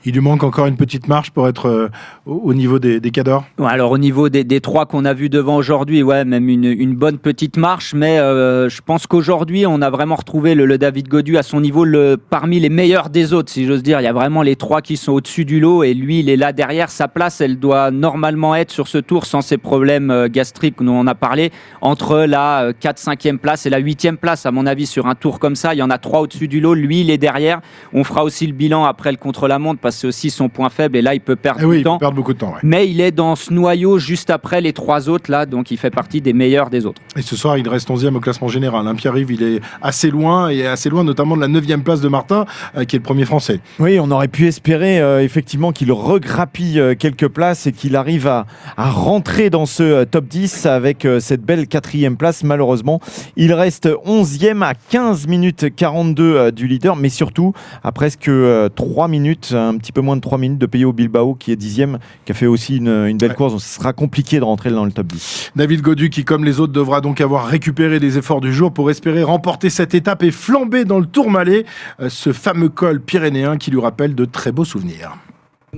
il 0.07 0.15
lui 0.15 0.21
manque 0.21 0.45
encore 0.45 0.67
une 0.67 0.77
petite 0.77 1.09
marche 1.09 1.33
pour 1.33 1.49
être 1.49 1.67
euh, 1.67 1.89
au 2.27 2.55
niveau 2.55 2.79
des, 2.79 3.01
des 3.01 3.11
cadors? 3.11 3.45
Alors 3.59 3.91
au 3.91 3.99
niveau 3.99 4.29
des, 4.29 4.61
trois 4.61 4.87
qu'on 4.87 5.05
a 5.05 5.13
vus 5.13 5.29
devant 5.29 5.57
aujourd'hui, 5.57 6.03
ouais, 6.05 6.25
même 6.25 6.49
une, 6.49 6.95
bonne 6.95 7.19
petite 7.19 7.57
marche, 7.57 7.93
mais 7.93 8.19
euh, 8.19 8.69
je 8.69 8.81
pense 8.83 9.09
qu'aujourd'hui 9.09 9.67
on 9.67 9.83
a 9.83 9.91
vraiment 9.91 10.15
retrouvé 10.15 10.55
le, 10.55 10.79
David 10.79 11.09
Godu 11.09 11.37
à 11.37 11.43
son 11.43 11.61
niveau 11.61 11.85
parmi 12.31 12.61
les 12.61 12.69
meilleurs 12.69 13.11
des 13.11 13.33
autres, 13.33 13.51
si 13.51 13.67
j'ose 13.67 13.83
dire. 13.83 14.01
Il 14.01 14.05
y 14.05 14.09
a 14.09 14.13
vraiment 14.13 14.43
les 14.43 14.55
trois 14.55 14.81
qui 14.81 14.97
sont 14.97 15.13
au-dessus 15.13 15.45
du 15.45 15.59
lot 15.59 15.83
et 15.83 15.93
lui 15.93 16.21
il 16.21 16.31
est 16.31 16.37
là 16.37 16.53
derrière. 16.53 16.89
Sa 16.89 17.09
place, 17.09 17.41
elle 17.41 17.59
doit 17.59 17.91
normalement 17.91 18.55
être 18.55 18.71
sur 18.71 18.87
ce 18.87 18.99
tour 18.99 19.27
sans 19.27 19.41
ses 19.41 19.59
problèmes 19.59 20.13
euh, 20.13 20.29
gastriques 20.29 20.81
dont 20.81 20.95
on 20.95 21.07
a 21.09 21.17
parlé, 21.17 21.51
entre 21.81 22.21
la 22.21 22.71
4-5e 22.71 23.39
place 23.39 23.67
et 23.67 23.71
la 23.71 23.81
8e 23.81 24.17
place 24.17 24.47
à 24.47 24.53
mon 24.53 24.67
avis 24.67 24.87
sur 24.87 25.07
un 25.07 25.17
tour 25.17 25.41
comme 25.41 25.57
ça. 25.57 25.75
Il 25.75 25.79
y 25.79 25.83
en 25.83 25.91
a 25.91 25.99
trois 25.99 26.21
au-dessus 26.21 26.47
du 26.47 26.61
lot, 26.61 26.75
lui 26.75 27.01
il 27.01 27.11
est 27.11 27.19
derrière. 27.19 27.61
On 27.93 28.05
fera 28.05 28.23
aussi 28.23 28.47
le 28.47 28.53
bilan 28.53 28.85
après 28.85 29.11
le 29.11 29.17
contre-la-montre 29.17 29.81
parce 29.81 29.96
c'est 29.97 30.07
aussi 30.07 30.31
son 30.31 30.49
point 30.49 30.69
faible 30.69 30.97
et 30.97 31.03
là 31.03 31.15
il 31.15 31.21
peut 31.21 31.37
perdre 31.37 31.61
eh 31.73 31.79
du 31.79 31.83
temps. 31.83 31.99
beaucoup 32.13 32.35
de 32.35 32.39
temps. 32.39 32.55
Mais 32.63 32.89
il 32.89 33.01
est 33.01 33.11
dans 33.11 33.35
ce 33.37 33.53
noyau 33.53 33.99
juste 33.99 34.31
après 34.31 34.61
les 34.61 34.73
trois 34.73 35.09
autres 35.09 35.31
là, 35.31 35.47
donc 35.47 35.71
il 35.71 35.77
fait 35.79 35.91
partie 35.91 36.21
des 36.21 36.33
meilleurs 36.33 36.71
des 36.71 36.87
autres. 36.87 37.03
Et 37.17 37.23
ce 37.23 37.37
soir 37.37 37.59
il 37.59 37.69
reste 37.69 37.89
11e 37.89 38.15
au 38.15 38.21
classement 38.21 38.49
général. 38.49 38.87
Hein. 38.87 38.95
Pierre-Yves 38.95 39.33
il 39.33 39.43
est 39.43 39.61
assez 39.83 40.11
loin 40.11 40.49
et 40.49 40.67
assez 40.67 40.89
loin 40.89 41.05
notamment 41.05 41.37
de 41.37 41.41
la 41.41 41.49
9e 41.49 41.83
place 41.83 42.01
de 42.01 42.09
Martin 42.09 42.45
euh, 42.77 42.85
qui 42.85 42.97
est 42.97 42.99
le 42.99 43.03
premier 43.03 43.25
français. 43.25 43.61
Oui, 43.79 43.99
on 44.01 44.11
aurait 44.11 44.29
pu 44.29 44.47
espérer 44.47 45.01
euh, 45.01 45.23
effectivement 45.23 45.73
qu'il 45.73 45.93
regrappille 45.93 46.79
euh, 46.79 46.95
quelques 46.95 47.29
places 47.29 47.67
et 47.67 47.73
qu'il 47.73 47.97
arrive 47.97 48.27
à, 48.27 48.47
à, 48.77 48.91
rentrer 48.91 49.51
dans 49.51 49.67
ce 49.67 50.05
top 50.05 50.27
10 50.27 50.67
avec 50.67 51.07
cette 51.21 51.43
belle 51.43 51.69
quatrième 51.69 52.17
place. 52.17 52.43
Malheureusement, 52.45 53.01
il 53.37 53.53
reste 53.53 53.87
11e 53.87 54.63
à 54.63 54.75
15 54.75 55.27
minutes 55.27 55.75
42 55.75 56.53
du 56.53 56.67
leader, 56.67 56.97
mais 56.97 57.09
surtout 57.09 57.53
à 57.83 57.93
presque 57.93 58.31
3 58.75 59.09
minutes, 59.09 59.53
un 59.55 59.77
petit 59.77 59.86
petit 59.87 59.93
peu 59.93 60.01
moins 60.01 60.17
de 60.17 60.21
3 60.21 60.39
minutes 60.39 60.59
de 60.59 60.67
payer 60.67 60.85
au 60.85 60.93
Bilbao 60.93 61.37
qui 61.37 61.53
est 61.53 61.57
dixième, 61.57 61.99
qui 62.25 62.33
a 62.33 62.35
fait 62.35 62.47
aussi 62.47 62.79
une, 62.79 63.17
belle 63.17 63.35
course. 63.35 63.53
Donc 63.53 63.61
ce 63.61 63.77
sera 63.77 63.93
compliqué 63.93 64.41
de 64.41 64.45
rentrer 64.45 64.71
dans 64.71 64.85
le 64.85 64.91
top 64.91 65.07
10. 65.07 65.53
David 65.55 65.81
Godu 65.81 66.11
qui, 66.11 66.25
comme 66.25 66.45
les 66.45 66.59
autres, 66.59 66.73
devra 66.73 67.01
donc 67.01 67.21
avoir 67.21 67.47
récupéré 67.47 68.01
les 68.01 68.19
efforts 68.19 68.41
du 68.41 68.53
jour 68.53 68.73
pour 68.73 68.91
espérer 68.91 69.23
remporter 69.23 69.71
cette 69.71 69.95
étape 69.95 70.25
et 70.25 70.33
flamber 70.33 70.85
dans 70.85 70.99
le 70.99 71.07
Tourmalet, 71.07 71.67
euh, 72.01 72.09
ce 72.09 72.33
fameux 72.33 72.69
col 72.69 73.01
pyrénéen 73.01 73.59
qui 73.59 73.71
lui 73.71 73.81
rappelle 73.81 74.17
de 74.17 74.25
très 74.25 74.51
beaux 74.51 74.65
souvenirs. 74.65 75.17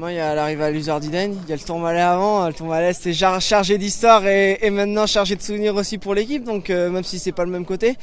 Il 0.06 0.14
y 0.14 0.20
a 0.20 0.34
l'arrivée 0.34 0.62
à 0.62 0.70
l'Uzardiden, 0.70 1.34
il 1.44 1.50
y 1.50 1.52
a 1.52 1.56
le 1.56 1.62
Tourmalet 1.62 2.00
avant, 2.00 2.46
le 2.46 2.54
Tourmalet 2.54 2.92
c'était 2.92 3.12
chargé 3.12 3.78
d'histoire 3.78 4.24
et, 4.26 4.70
maintenant 4.70 5.06
chargé 5.06 5.34
de 5.34 5.42
souvenirs 5.42 5.74
aussi 5.74 5.98
pour 5.98 6.14
l'équipe, 6.14 6.44
donc 6.44 6.70
euh, 6.70 6.88
même 6.88 7.02
si 7.02 7.18
c'est 7.18 7.32
pas 7.32 7.44
le 7.44 7.50
même 7.50 7.64
côté, 7.64 7.96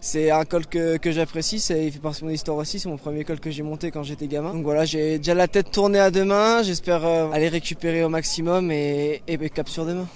c'est 0.00 0.30
un 0.30 0.44
col 0.46 0.64
que, 0.66 0.98
j'apprécie, 1.04 1.56
il 1.56 1.92
fait 1.92 1.98
partie 1.98 2.22
de 2.22 2.26
mon 2.26 2.32
histoire 2.32 2.56
aussi, 2.56 2.78
c'est 2.78 2.88
mon 2.88 2.96
premier 2.96 3.24
col 3.24 3.40
que 3.40 3.50
j'ai 3.50 3.62
monté 3.62 3.90
quand 3.90 4.02
j'étais 4.02 4.26
gamin. 4.26 4.54
Donc 4.54 4.62
voilà, 4.62 4.86
j'ai 4.86 5.18
déjà 5.18 5.34
la 5.34 5.46
tête 5.46 5.70
tournée 5.70 5.98
à 5.98 6.10
demain, 6.10 6.62
j'espère 6.62 7.04
euh, 7.04 7.30
aller 7.30 7.48
récupérer 7.48 8.02
au 8.04 8.08
maximum 8.08 8.70
et, 8.70 9.22
et 9.28 9.50
cap 9.50 9.68
sur 9.68 9.84
demain. 9.84 10.06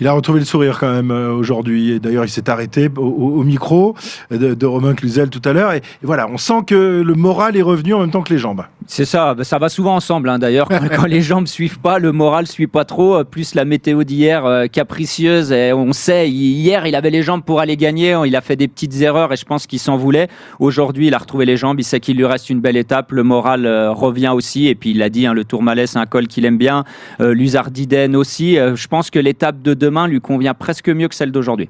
Il 0.00 0.06
a 0.06 0.12
retrouvé 0.12 0.40
le 0.40 0.44
sourire 0.44 0.78
quand 0.78 0.92
même 0.92 1.10
euh, 1.10 1.32
aujourd'hui. 1.32 1.98
D'ailleurs, 1.98 2.24
il 2.24 2.28
s'est 2.28 2.50
arrêté 2.50 2.90
au, 2.96 3.42
micro 3.42 3.94
de, 4.30 4.66
Romain 4.66 4.94
Cluzel 4.94 5.30
tout 5.30 5.42
à 5.44 5.54
l'heure. 5.54 5.72
Et, 5.72 5.80
voilà, 6.02 6.28
on 6.28 6.36
sent 6.36 6.64
que 6.66 7.02
le 7.02 7.14
moral 7.14 7.56
est 7.56 7.62
revenu 7.62 7.94
en 7.94 8.00
même 8.00 8.10
temps 8.10 8.22
que 8.22 8.32
les 8.32 8.38
jambes. 8.38 8.64
C'est 8.88 9.04
ça, 9.04 9.34
bah, 9.34 9.44
ça 9.44 9.58
va 9.58 9.68
souvent 9.68 9.96
ensemble 9.96 10.28
hein, 10.28 10.38
d'ailleurs. 10.38 10.68
Quand, 10.68 11.06
les 11.06 11.20
jambes 11.20 11.46
suivent 11.46 11.80
pas, 11.80 11.98
le 11.98 12.12
moral 12.12 12.46
suit 12.46 12.66
pas 12.66 12.84
trop. 12.84 13.16
Euh, 13.16 13.24
plus 13.24 13.54
la 13.54 13.64
météo 13.64 14.04
d'hier 14.04 14.46
euh, 14.46 14.66
capricieuse. 14.66 15.52
Et 15.52 15.72
on 15.72 15.92
sait, 15.92 16.30
hier 16.30 16.86
il 16.86 16.94
avait 16.94 17.10
les 17.10 17.22
jambes 17.22 17.42
pour 17.42 17.60
aller 17.60 17.76
gagner. 17.76 18.16
Il 18.24 18.36
a 18.36 18.40
fait 18.40 18.56
des 18.56 18.68
petites 18.68 19.00
erreurs 19.00 19.32
et 19.32 19.36
je 19.36 19.44
pense 19.44 19.66
qu'il 19.66 19.78
s'en 19.78 19.96
voulait. 19.96 20.28
Aujourd'hui, 20.60 21.08
il 21.08 21.14
a 21.14 21.18
retrouvé 21.18 21.44
les 21.44 21.56
jambes. 21.56 21.80
Il 21.80 21.84
sait 21.84 22.00
qu'il 22.00 22.16
lui 22.16 22.26
reste 22.26 22.48
une 22.50 22.60
belle 22.60 22.76
étape. 22.76 23.12
Le 23.12 23.22
moral 23.22 23.66
revient 23.88 24.32
aussi. 24.34 24.68
Et 24.68 24.74
puis 24.74 24.90
il 24.90 24.98
l'a 24.98 25.08
dit, 25.08 25.26
hein, 25.26 25.34
le 25.34 25.44
Tourmalet 25.44 25.86
c'est 25.86 25.98
un 25.98 26.06
col 26.06 26.28
qu'il 26.28 26.44
aime 26.44 26.58
bien. 26.58 26.84
L'Uzardiden 27.18 28.14
aussi. 28.16 28.54
je 28.54 28.86
pense 28.88 29.10
que 29.10 29.18
l'étape 29.18 29.62
de 29.62 29.74
demain 29.74 30.06
lui 30.06 30.20
convient 30.20 30.54
presque 30.54 30.88
mieux 30.88 31.08
que 31.08 31.14
celle 31.14 31.32
d'aujourd'hui. 31.32 31.68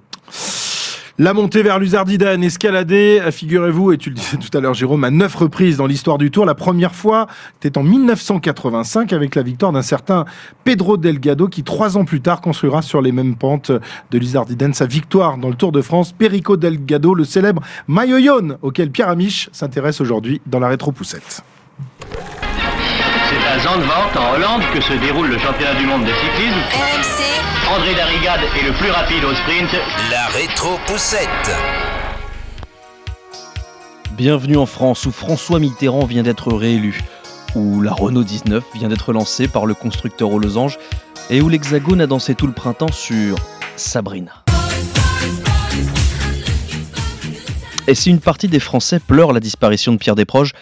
La 1.18 1.32
montée 1.32 1.62
vers 1.62 1.78
l'Uzardiden, 1.78 2.44
escaladée, 2.44 3.22
figurez-vous, 3.30 3.92
et 3.92 3.96
tu 3.96 4.10
le 4.10 4.16
disais 4.16 4.36
tout 4.36 4.54
à 4.54 4.60
l'heure 4.60 4.74
Jérôme, 4.74 5.02
à 5.02 5.10
neuf 5.10 5.34
reprises 5.34 5.78
dans 5.78 5.86
l'histoire 5.86 6.18
du 6.18 6.30
Tour. 6.30 6.44
La 6.44 6.54
première 6.54 6.94
fois, 6.94 7.26
c'était 7.54 7.78
en 7.78 7.82
1985 7.82 9.14
avec 9.14 9.34
la 9.34 9.40
victoire 9.40 9.72
d'un 9.72 9.80
certain 9.80 10.26
Pedro 10.64 10.98
Delgado 10.98 11.48
qui, 11.48 11.62
trois 11.62 11.96
ans 11.96 12.04
plus 12.04 12.20
tard, 12.20 12.42
construira 12.42 12.82
sur 12.82 13.00
les 13.00 13.12
mêmes 13.12 13.34
pentes 13.34 13.70
de 13.70 14.18
l'Uzardiden 14.18 14.74
sa 14.74 14.84
victoire 14.84 15.38
dans 15.38 15.48
le 15.48 15.54
Tour 15.54 15.72
de 15.72 15.80
France. 15.80 16.12
Perico 16.12 16.58
Delgado, 16.58 17.14
le 17.14 17.24
célèbre 17.24 17.62
maillot 17.88 18.58
auquel 18.60 18.90
Pierre 18.90 19.08
Amiche 19.08 19.48
s'intéresse 19.52 20.02
aujourd'hui 20.02 20.42
dans 20.44 20.58
la 20.58 20.68
rétro-poussette. 20.68 21.42
Zandvoort, 23.66 24.12
en 24.16 24.34
Hollande, 24.34 24.62
que 24.72 24.80
se 24.80 24.92
déroule 24.92 25.26
le 25.26 25.38
championnat 25.40 25.74
du 25.74 25.86
monde 25.86 26.04
de 26.04 26.12
cyclisme. 26.12 26.60
RMC. 26.70 27.74
André 27.76 27.96
Darrigade 27.96 28.42
est 28.56 28.64
le 28.64 28.72
plus 28.74 28.92
rapide 28.92 29.24
au 29.24 29.34
sprint. 29.34 29.68
La 30.08 30.26
rétro-poussette. 30.28 31.28
Bienvenue 34.12 34.56
en 34.56 34.66
France, 34.66 35.04
où 35.06 35.10
François 35.10 35.58
Mitterrand 35.58 36.04
vient 36.04 36.22
d'être 36.22 36.52
réélu, 36.52 37.00
où 37.56 37.82
la 37.82 37.92
Renault 37.92 38.22
19 38.22 38.62
vient 38.74 38.86
d'être 38.86 39.12
lancée 39.12 39.48
par 39.48 39.66
le 39.66 39.74
constructeur 39.74 40.30
aux 40.30 40.38
losanges, 40.38 40.78
et 41.28 41.40
où 41.40 41.48
l'Hexagone 41.48 42.00
a 42.00 42.06
dansé 42.06 42.36
tout 42.36 42.46
le 42.46 42.52
printemps 42.52 42.92
sur 42.92 43.34
Sabrina. 43.74 44.44
Et 47.88 47.96
si 47.96 48.10
une 48.10 48.20
partie 48.20 48.46
des 48.46 48.60
Français 48.60 49.00
pleure 49.00 49.32
la 49.32 49.40
disparition 49.40 49.90
de 49.92 49.98
Pierre 49.98 50.14
Desproges, 50.14 50.52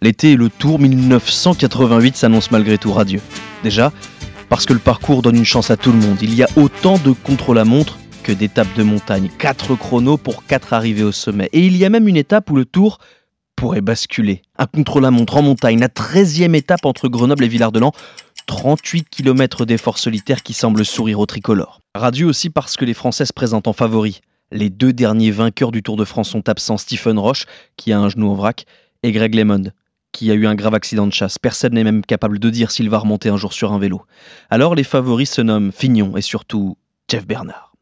L'été 0.00 0.32
et 0.32 0.36
le 0.36 0.50
Tour 0.50 0.78
1988 0.78 2.16
s'annoncent 2.16 2.48
malgré 2.50 2.78
tout 2.78 2.92
radieux. 2.92 3.20
Déjà, 3.62 3.92
parce 4.48 4.66
que 4.66 4.72
le 4.72 4.78
parcours 4.78 5.22
donne 5.22 5.36
une 5.36 5.44
chance 5.44 5.70
à 5.70 5.76
tout 5.76 5.92
le 5.92 5.98
monde. 5.98 6.18
Il 6.20 6.34
y 6.34 6.42
a 6.42 6.48
autant 6.56 6.98
de 6.98 7.12
contre-la-montre 7.12 7.98
que 8.22 8.32
d'étapes 8.32 8.74
de 8.76 8.82
montagne. 8.82 9.30
4 9.38 9.74
chronos 9.76 10.16
pour 10.16 10.44
4 10.46 10.72
arrivées 10.72 11.02
au 11.02 11.12
sommet. 11.12 11.48
Et 11.52 11.66
il 11.66 11.76
y 11.76 11.84
a 11.84 11.90
même 11.90 12.08
une 12.08 12.16
étape 12.16 12.50
où 12.50 12.56
le 12.56 12.64
Tour 12.64 12.98
pourrait 13.56 13.80
basculer. 13.80 14.42
Un 14.58 14.66
contre-la-montre 14.66 15.36
en 15.36 15.42
montagne, 15.42 15.78
la 15.78 15.88
13e 15.88 16.54
étape 16.54 16.84
entre 16.84 17.08
Grenoble 17.08 17.44
et 17.44 17.48
Villard-de-Lans. 17.48 17.92
38 18.46 19.08
km 19.08 19.64
d'efforts 19.64 19.98
solitaires 19.98 20.42
qui 20.42 20.52
semblent 20.52 20.84
sourire 20.84 21.20
au 21.20 21.26
tricolore. 21.26 21.80
Radieux 21.94 22.26
aussi 22.26 22.50
parce 22.50 22.76
que 22.76 22.84
les 22.84 22.94
Français 22.94 23.24
se 23.24 23.32
présentent 23.32 23.68
en 23.68 23.72
favoris. 23.72 24.20
Les 24.52 24.70
deux 24.70 24.92
derniers 24.92 25.30
vainqueurs 25.30 25.72
du 25.72 25.82
Tour 25.82 25.96
de 25.96 26.04
France 26.04 26.30
sont 26.30 26.48
absents 26.48 26.76
Stephen 26.76 27.18
Roche, 27.18 27.46
qui 27.76 27.92
a 27.92 27.98
un 27.98 28.08
genou 28.08 28.30
en 28.30 28.34
vrac, 28.34 28.66
et 29.02 29.12
Greg 29.12 29.34
LeMond, 29.34 29.70
qui 30.14 30.30
a 30.30 30.34
eu 30.34 30.46
un 30.46 30.54
grave 30.54 30.74
accident 30.74 31.06
de 31.06 31.12
chasse. 31.12 31.38
Personne 31.38 31.74
n'est 31.74 31.84
même 31.84 32.06
capable 32.06 32.38
de 32.38 32.48
dire 32.48 32.70
s'il 32.70 32.88
va 32.88 32.98
remonter 32.98 33.28
un 33.28 33.36
jour 33.36 33.52
sur 33.52 33.72
un 33.72 33.78
vélo. 33.78 34.02
Alors 34.48 34.74
les 34.74 34.84
favoris 34.84 35.28
se 35.28 35.42
nomment 35.42 35.72
Fignon 35.72 36.16
et 36.16 36.22
surtout 36.22 36.78
Jeff 37.10 37.26
Bernard. 37.26 37.72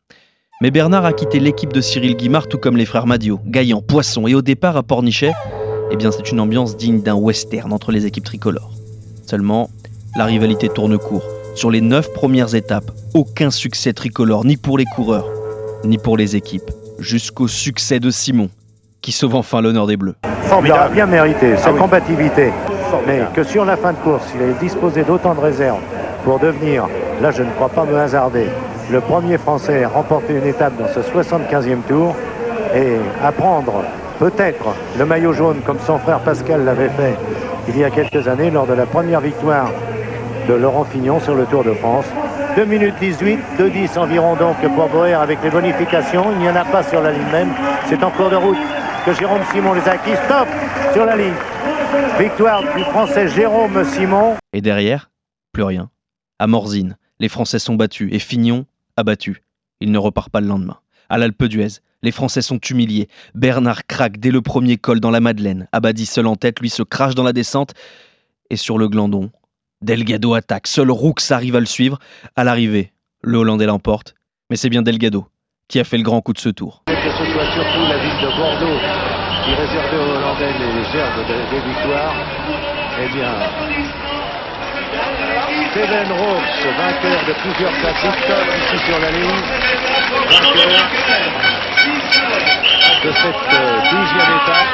Mais 0.63 0.71
Bernard 0.71 1.05
a 1.05 1.13
quitté 1.13 1.41
l'équipe 1.41 1.73
de 1.73 1.81
Cyril 1.81 2.17
Guimard 2.17 2.49
tout 2.49 2.59
comme 2.59 2.77
les 2.77 2.87
frères 2.87 3.07
Madio, 3.07 3.39
Gaillan, 3.47 3.83
Poisson 3.83 4.27
et 4.27 4.35
au 4.35 4.43
départ 4.43 4.77
à 4.77 4.83
Pornichet, 4.83 5.33
eh 5.91 5.97
bien 5.97 6.11
c'est 6.11 6.33
une 6.33 6.41
ambiance 6.41 6.77
digne 6.77 7.03
d'un 7.03 7.15
western 7.15 7.73
entre 7.73 7.93
les 7.93 8.07
équipes 8.07 8.25
tricolores. 8.25 8.73
Seulement, 9.27 9.69
la 10.17 10.25
rivalité 10.25 10.69
tourne 10.69 10.99
court. 10.99 11.25
Sur 11.55 11.71
les 11.71 11.83
neuf 11.83 12.13
premières 12.15 12.55
étapes, 12.55 12.91
aucun 13.13 13.51
succès 13.51 13.93
tricolore, 13.93 14.47
ni 14.47 14.57
pour 14.57 14.79
les 14.79 14.87
coureurs, 14.87 15.29
ni 15.85 15.99
pour 15.99 16.17
les 16.17 16.35
équipes. 16.35 16.71
Jusqu'au 16.99 17.49
succès 17.49 18.01
de 18.01 18.11
Simon, 18.11 18.49
qui 19.03 19.13
sauve 19.13 19.35
enfin 19.35 19.61
l'honneur 19.61 19.87
des 19.87 19.97
Bleus. 19.97 20.15
Il 20.65 20.73
a 20.73 20.89
bien 20.89 21.07
mérité 21.07 21.57
sa 21.57 21.71
ah 21.71 21.79
combativité. 21.79 22.53
Mais 23.07 23.23
que 23.35 23.43
sur 23.43 23.65
la 23.65 23.77
fin 23.77 23.93
de 23.93 23.99
course, 23.99 24.27
il 24.35 24.43
ait 24.43 24.55
disposé 24.61 25.03
d'autant 25.03 25.35
de 25.35 25.41
réserves 25.41 25.81
pour 26.25 26.39
devenir, 26.39 26.87
là 27.21 27.31
je 27.31 27.43
ne 27.43 27.51
crois 27.51 27.69
pas 27.69 27.85
me 27.85 27.97
hasarder, 27.97 28.47
le 28.91 29.01
premier 29.01 29.39
Français 29.39 29.83
à 29.85 29.89
remporter 29.89 30.35
une 30.35 30.47
étape 30.47 30.75
dans 30.79 30.89
ce 30.89 31.01
75e 31.01 31.83
tour 31.89 32.15
et 32.75 32.97
à 33.25 33.33
prendre 33.33 33.83
peut-être 34.19 34.67
le 34.99 35.05
maillot 35.05 35.33
jaune 35.33 35.61
comme 35.67 35.79
son 35.85 35.99
frère 35.99 36.21
Pascal 36.21 36.65
l'avait 36.65 36.91
fait 36.91 37.17
il 37.69 37.79
y 37.79 37.85
a 37.85 37.91
quelques 37.91 38.29
années 38.29 38.51
lors 38.51 38.67
de 38.67 38.75
la 38.75 38.87
première 38.87 39.21
victoire 39.21 39.71
de 40.49 40.55
Laurent 40.55 40.85
Fignon 40.85 41.21
sur 41.21 41.35
le 41.35 41.45
Tour 41.45 41.65
de 41.65 41.73
France. 41.75 42.07
2 42.57 42.65
minutes 42.65 42.95
18, 43.01 43.39
2-10 43.59 43.99
environ 43.99 44.35
donc 44.37 44.57
pour 44.75 44.89
Boer 44.89 45.15
avec 45.15 45.39
les 45.43 45.51
bonifications. 45.51 46.27
Il 46.33 46.39
n'y 46.39 46.49
en 46.49 46.57
a 46.57 46.65
pas 46.65 46.83
sur 46.83 47.01
la 47.01 47.13
ligne 47.13 47.31
même, 47.33 47.51
c'est 47.89 48.03
en 48.05 48.11
cours 48.11 48.31
de 48.31 48.37
route 48.37 48.59
que 49.05 49.13
Jérôme 49.15 49.43
Simon 49.53 49.75
les 49.75 49.89
a. 49.89 49.97
Stop 50.25 50.49
sur 50.93 51.05
la 51.05 51.17
ligne. 51.17 51.35
Victoire 52.19 52.63
du 52.75 52.85
Français 52.85 53.29
Jérôme 53.29 53.85
Simon. 53.85 54.37
Et 54.53 54.61
derrière, 54.61 55.11
plus 55.53 55.63
rien. 55.63 55.91
À 56.39 56.47
Morzine, 56.47 56.97
les 57.19 57.29
Français 57.29 57.59
sont 57.59 57.75
battus 57.75 58.09
et 58.13 58.19
Fignon 58.19 58.67
abattu. 58.97 59.43
Il 59.81 59.91
ne 59.91 59.99
repart 59.99 60.31
pas 60.31 60.41
le 60.41 60.47
lendemain. 60.47 60.79
À 61.09 61.19
l'Alpe 61.19 61.45
d'Huez, 61.45 61.81
les 62.03 62.13
Français 62.13 62.43
sont 62.43 62.59
humiliés. 62.59 63.09
Bernard 63.35 63.87
craque 63.87 64.19
dès 64.19 64.31
le 64.31 64.41
premier 64.41 64.77
col 64.77 65.01
dans 65.01 65.11
la 65.11 65.21
Madeleine. 65.21 65.69
Abadi 65.73 66.07
seul 66.07 66.27
en 66.27 66.37
tête, 66.37 66.61
lui 66.61 66.71
se 66.71 66.83
crache 66.83 67.15
dans 67.15 67.25
la 67.25 67.33
descente. 67.33 67.75
Et 68.51 68.57
sur 68.57 68.79
le 68.79 68.89
glandon, 68.89 69.31
Delgado 69.81 70.35
attaque. 70.35 70.67
Seul 70.67 70.91
Roux 70.91 71.15
arrive 71.31 71.57
à 71.57 71.61
le 71.61 71.67
suivre. 71.67 71.99
À 72.37 72.45
l'arrivée, 72.45 72.93
le 73.23 73.39
Hollandais 73.39 73.67
l'emporte. 73.67 74.15
Mais 74.51 74.57
c'est 74.57 74.71
bien 74.71 74.83
Delgado 74.83 75.27
qui 75.69 75.81
a 75.81 75.85
fait 75.85 75.97
le 75.97 76.03
grand 76.03 76.21
coup 76.21 76.33
de 76.33 76.39
ce 76.39 76.49
tour. 76.49 76.83
Que 76.87 76.93
ce 76.93 77.25
soit 77.33 77.47
surtout 77.53 77.87
la 77.89 77.99
ville 77.99 78.21
de 78.21 78.37
Bordeaux 78.37 78.81
qui 79.45 79.55
réservait 79.55 79.97
aux 79.97 80.17
Hollandais 80.17 80.53
les 80.59 80.85
gerbes 80.93 81.27
des 81.27 81.61
victoires, 81.61 82.15
eh 83.03 83.09
bien, 83.09 83.33
Steven 85.73 86.13
Rose, 86.13 86.67
vainqueur 86.77 87.25
de 87.27 87.33
plusieurs 87.41 87.73
classiques, 87.73 88.29
ici 88.59 88.85
sur 88.87 88.99
la 89.01 89.11
ligne, 89.11 89.43
vainqueur 90.29 90.89
de 93.05 93.11
cette 93.11 93.55
euh, 93.55 93.81
douzième 93.91 94.33
étape, 94.39 94.71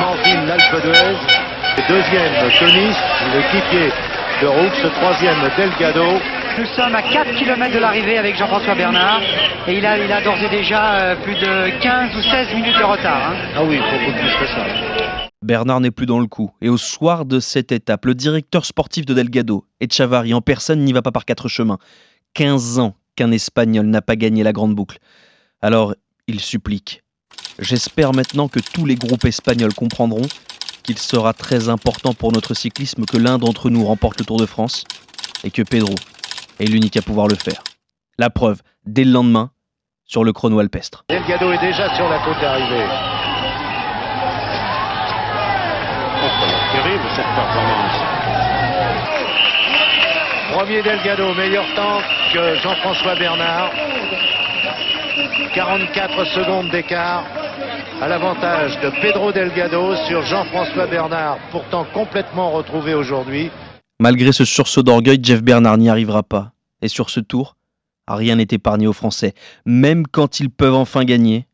Morzine 0.00 0.46
l'Alpe 0.46 0.82
d'Huez, 0.84 1.16
deuxième 1.88 2.50
Tonis, 2.58 2.96
l'équipier 3.34 3.92
de 4.40 4.46
Roux, 4.46 4.90
troisième 4.94 5.50
Delgado, 5.56 6.04
nous 6.58 6.66
sommes 6.76 6.94
à 6.94 7.02
4 7.02 7.36
km 7.38 7.74
de 7.74 7.80
l'arrivée 7.80 8.18
avec 8.18 8.36
Jean-François 8.36 8.76
Bernard 8.76 9.20
et 9.66 9.78
il 9.78 9.84
a, 9.84 9.98
il 9.98 10.12
a 10.12 10.22
d'ores 10.22 10.40
et 10.42 10.48
déjà 10.48 10.94
euh, 10.94 11.16
plus 11.24 11.34
de 11.34 11.80
15 11.80 12.16
ou 12.16 12.22
16 12.22 12.54
minutes 12.54 12.78
de 12.78 12.84
retard. 12.84 13.32
Hein. 13.32 13.36
Ah 13.56 13.64
oui, 13.64 13.78
beaucoup 13.78 14.12
plus 14.16 14.30
que 14.38 14.46
ça. 14.46 14.64
Bernard 15.42 15.80
n'est 15.80 15.90
plus 15.90 16.06
dans 16.06 16.20
le 16.20 16.26
coup. 16.26 16.52
Et 16.60 16.68
au 16.68 16.76
soir 16.76 17.24
de 17.24 17.40
cette 17.40 17.72
étape, 17.72 18.04
le 18.04 18.14
directeur 18.14 18.64
sportif 18.64 19.06
de 19.06 19.14
Delgado, 19.14 19.64
Echavarri 19.80 20.34
en 20.34 20.40
personne, 20.40 20.84
n'y 20.84 20.92
va 20.92 21.02
pas 21.02 21.12
par 21.12 21.24
quatre 21.24 21.48
chemins. 21.48 21.78
15 22.34 22.78
ans 22.78 22.94
qu'un 23.16 23.32
Espagnol 23.32 23.86
n'a 23.86 24.02
pas 24.02 24.14
gagné 24.14 24.44
la 24.44 24.52
grande 24.52 24.74
boucle. 24.74 24.98
Alors, 25.62 25.94
il 26.28 26.38
supplique. 26.38 27.02
J'espère 27.58 28.12
maintenant 28.12 28.46
que 28.46 28.60
tous 28.60 28.86
les 28.86 28.94
groupes 28.94 29.24
espagnols 29.24 29.74
comprendront 29.74 30.26
qu'il 30.88 30.96
sera 30.96 31.34
très 31.34 31.68
important 31.68 32.14
pour 32.14 32.32
notre 32.32 32.54
cyclisme 32.54 33.04
que 33.04 33.18
l'un 33.18 33.36
d'entre 33.36 33.68
nous 33.68 33.84
remporte 33.84 34.20
le 34.20 34.24
Tour 34.24 34.38
de 34.38 34.46
France 34.46 34.84
et 35.44 35.50
que 35.50 35.60
Pedro, 35.60 35.94
est 36.60 36.64
l'unique 36.64 36.96
à 36.96 37.02
pouvoir 37.02 37.28
le 37.28 37.34
faire. 37.34 37.62
La 38.16 38.30
preuve, 38.30 38.62
dès 38.86 39.04
le 39.04 39.10
lendemain, 39.10 39.50
sur 40.06 40.24
le 40.24 40.32
chrono 40.32 40.60
alpestre. 40.60 41.04
Delgado 41.10 41.52
est 41.52 41.60
déjà 41.60 41.94
sur 41.94 42.08
la 42.08 42.18
côte 42.20 42.40
d'arrivée. 42.40 42.86
Oh, 46.24 46.72
terrible 46.72 47.04
cette 47.14 47.34
performance. 47.36 47.98
Premier 50.52 50.82
Delgado, 50.82 51.34
meilleur 51.34 51.66
temps 51.76 52.00
que 52.32 52.54
Jean-François 52.62 53.14
Bernard. 53.16 53.70
44 55.52 56.24
secondes 56.28 56.70
d'écart 56.70 57.24
à 58.00 58.06
l'avantage 58.06 58.78
de 58.80 58.90
Pedro 59.02 59.32
Delgado 59.32 59.96
sur 60.06 60.22
Jean-François 60.22 60.86
Bernard, 60.86 61.38
pourtant 61.50 61.84
complètement 61.92 62.52
retrouvé 62.52 62.94
aujourd'hui. 62.94 63.50
Malgré 63.98 64.30
ce 64.30 64.44
sursaut 64.44 64.84
d'orgueil, 64.84 65.18
Jeff 65.20 65.42
Bernard 65.42 65.78
n'y 65.78 65.88
arrivera 65.88 66.22
pas. 66.22 66.52
Et 66.80 66.86
sur 66.86 67.10
ce 67.10 67.18
tour, 67.18 67.56
rien 68.06 68.36
n'est 68.36 68.46
épargné 68.52 68.86
aux 68.86 68.92
Français. 68.92 69.34
Même 69.66 70.06
quand 70.06 70.38
ils 70.38 70.50
peuvent 70.50 70.74
enfin 70.74 71.04
gagner, 71.04 71.46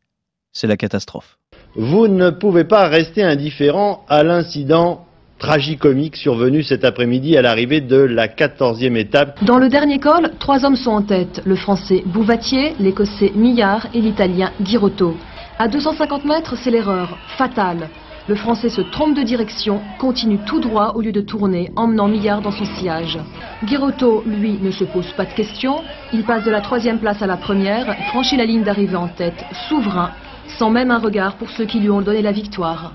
c'est 0.53 0.67
la 0.67 0.77
catastrophe. 0.77 1.39
Vous 1.75 2.07
ne 2.07 2.29
pouvez 2.29 2.63
pas 2.63 2.87
rester 2.89 3.23
indifférent 3.23 4.05
à 4.07 4.23
l'incident 4.23 5.05
tragicomique 5.39 6.15
survenu 6.15 6.61
cet 6.61 6.85
après-midi 6.85 7.35
à 7.37 7.41
l'arrivée 7.41 7.81
de 7.81 7.97
la 7.97 8.27
14e 8.27 8.95
étape. 8.95 9.43
Dans 9.43 9.57
le 9.57 9.67
dernier 9.67 9.99
col, 9.99 10.31
trois 10.39 10.63
hommes 10.63 10.75
sont 10.75 10.91
en 10.91 11.01
tête. 11.01 11.41
Le 11.43 11.55
français 11.55 12.03
Bouvatier, 12.05 12.75
l'écossais 12.79 13.31
Millard 13.35 13.87
et 13.95 13.99
l'italien 13.99 14.51
Girotto. 14.63 15.17
À 15.57 15.69
250 15.69 16.25
mètres, 16.25 16.57
c'est 16.57 16.69
l'erreur, 16.69 17.17
fatale. 17.37 17.89
Le 18.27 18.35
français 18.35 18.67
se 18.67 18.81
trompe 18.81 19.15
de 19.15 19.23
direction, 19.23 19.81
continue 19.99 20.37
tout 20.45 20.59
droit 20.59 20.91
au 20.95 21.01
lieu 21.01 21.13
de 21.13 21.21
tourner, 21.21 21.71
emmenant 21.77 22.09
Millard 22.09 22.41
dans 22.41 22.51
son 22.51 22.65
sillage. 22.65 23.17
Girotto, 23.63 24.21
lui, 24.25 24.59
ne 24.59 24.71
se 24.71 24.83
pose 24.83 25.09
pas 25.13 25.23
de 25.23 25.33
questions. 25.33 25.81
Il 26.11 26.25
passe 26.25 26.43
de 26.43 26.51
la 26.51 26.59
troisième 26.59 26.99
place 26.99 27.21
à 27.21 27.27
la 27.27 27.37
première, 27.37 27.95
franchit 28.09 28.35
la 28.35 28.45
ligne 28.45 28.63
d'arrivée 28.63 28.97
en 28.97 29.07
tête, 29.07 29.45
souverain, 29.69 30.11
sans 30.59 30.71
même 30.71 30.91
un 30.91 30.99
regard 30.99 31.37
pour 31.37 31.49
ceux 31.49 31.65
qui 31.65 31.79
lui 31.79 31.89
ont 31.89 32.01
donné 32.01 32.21
la 32.21 32.33
victoire. 32.33 32.93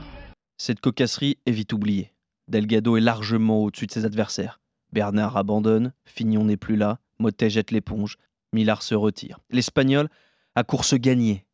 Cette 0.59 0.81
cocasserie 0.81 1.39
est 1.47 1.53
vite 1.53 1.73
oubliée. 1.73 2.13
Delgado 2.47 2.99
est 2.99 3.01
largement 3.01 3.63
au-dessus 3.63 3.87
de 3.87 3.93
ses 3.93 4.05
adversaires. 4.05 4.61
Bernard 4.93 5.39
abandonne, 5.39 5.95
Fignon 6.05 6.45
n'est 6.45 6.59
plus 6.59 6.77
là, 6.77 6.99
Motet 7.21 7.49
jette 7.49 7.71
l'éponge, 7.71 8.19
Millard 8.53 8.83
se 8.83 8.95
retire. 8.95 9.39
L'Espagnol 9.51 10.11
a 10.57 10.63
course 10.63 10.93
gagnée. 10.95 11.47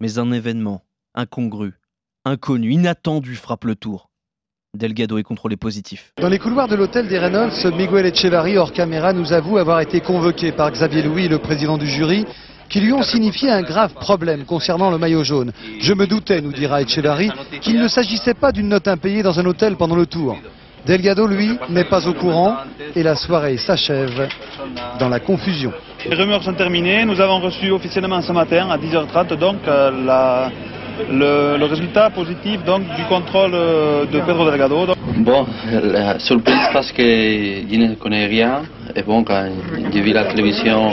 Mais 0.00 0.18
un 0.18 0.30
événement 0.30 0.82
incongru, 1.14 1.72
inconnu, 2.26 2.72
inattendu 2.72 3.34
frappe 3.34 3.64
le 3.64 3.76
tour. 3.76 4.10
Delgado 4.74 5.16
est 5.16 5.22
contrôlé 5.22 5.56
positif. 5.56 6.12
Dans 6.20 6.28
les 6.28 6.38
couloirs 6.38 6.68
de 6.68 6.76
l'hôtel 6.76 7.08
des 7.08 7.18
Reynolds, 7.18 7.74
Miguel 7.74 8.04
Echevarri, 8.04 8.58
hors 8.58 8.74
caméra, 8.74 9.14
nous 9.14 9.32
avoue 9.32 9.56
avoir 9.56 9.80
été 9.80 10.02
convoqué 10.02 10.52
par 10.52 10.70
Xavier 10.70 11.02
Louis, 11.02 11.28
le 11.28 11.38
président 11.38 11.78
du 11.78 11.86
jury, 11.86 12.26
qui 12.68 12.80
lui 12.80 12.92
ont 12.92 13.02
signifié 13.02 13.50
un 13.50 13.62
grave 13.62 13.94
problème 13.94 14.44
concernant 14.44 14.90
le 14.90 14.98
maillot 14.98 15.24
jaune. 15.24 15.52
Je 15.80 15.94
me 15.94 16.06
doutais, 16.06 16.42
nous 16.42 16.52
dira 16.52 16.82
Echevarri, 16.82 17.30
qu'il 17.62 17.80
ne 17.80 17.88
s'agissait 17.88 18.34
pas 18.34 18.52
d'une 18.52 18.68
note 18.68 18.88
impayée 18.88 19.22
dans 19.22 19.40
un 19.40 19.46
hôtel 19.46 19.76
pendant 19.76 19.96
le 19.96 20.04
tour. 20.04 20.36
Delgado, 20.84 21.26
lui, 21.26 21.58
n'est 21.70 21.84
pas 21.88 22.06
au 22.06 22.12
courant 22.12 22.58
et 22.94 23.02
la 23.02 23.16
soirée 23.16 23.56
s'achève 23.56 24.28
dans 24.98 25.08
la 25.08 25.20
confusion. 25.20 25.72
Les 26.08 26.14
rumeurs 26.14 26.42
sont 26.42 26.52
terminées. 26.54 27.04
Nous 27.04 27.20
avons 27.20 27.40
reçu 27.40 27.70
officiellement 27.72 28.22
ce 28.22 28.30
matin 28.30 28.68
à 28.70 28.78
10h30 28.78 29.36
donc 29.38 29.56
euh, 29.66 29.90
la, 30.04 30.50
le, 31.10 31.56
le, 31.58 31.64
résultat 31.64 32.10
positif 32.10 32.62
donc, 32.64 32.82
du 32.94 33.02
contrôle 33.04 33.50
euh, 33.54 34.06
de 34.06 34.20
Pedro 34.20 34.48
Delgado. 34.48 34.86
Bon, 35.16 35.46
la 35.82 36.18
surprise 36.20 36.68
parce 36.72 36.92
que 36.92 37.02
je 37.02 37.76
ne 37.76 37.94
connais 37.94 38.26
rien. 38.26 38.62
Et 38.94 39.02
bon, 39.02 39.24
quand 39.24 39.48
j'ai 39.92 40.00
vu 40.00 40.12
la 40.12 40.26
télévision 40.26 40.92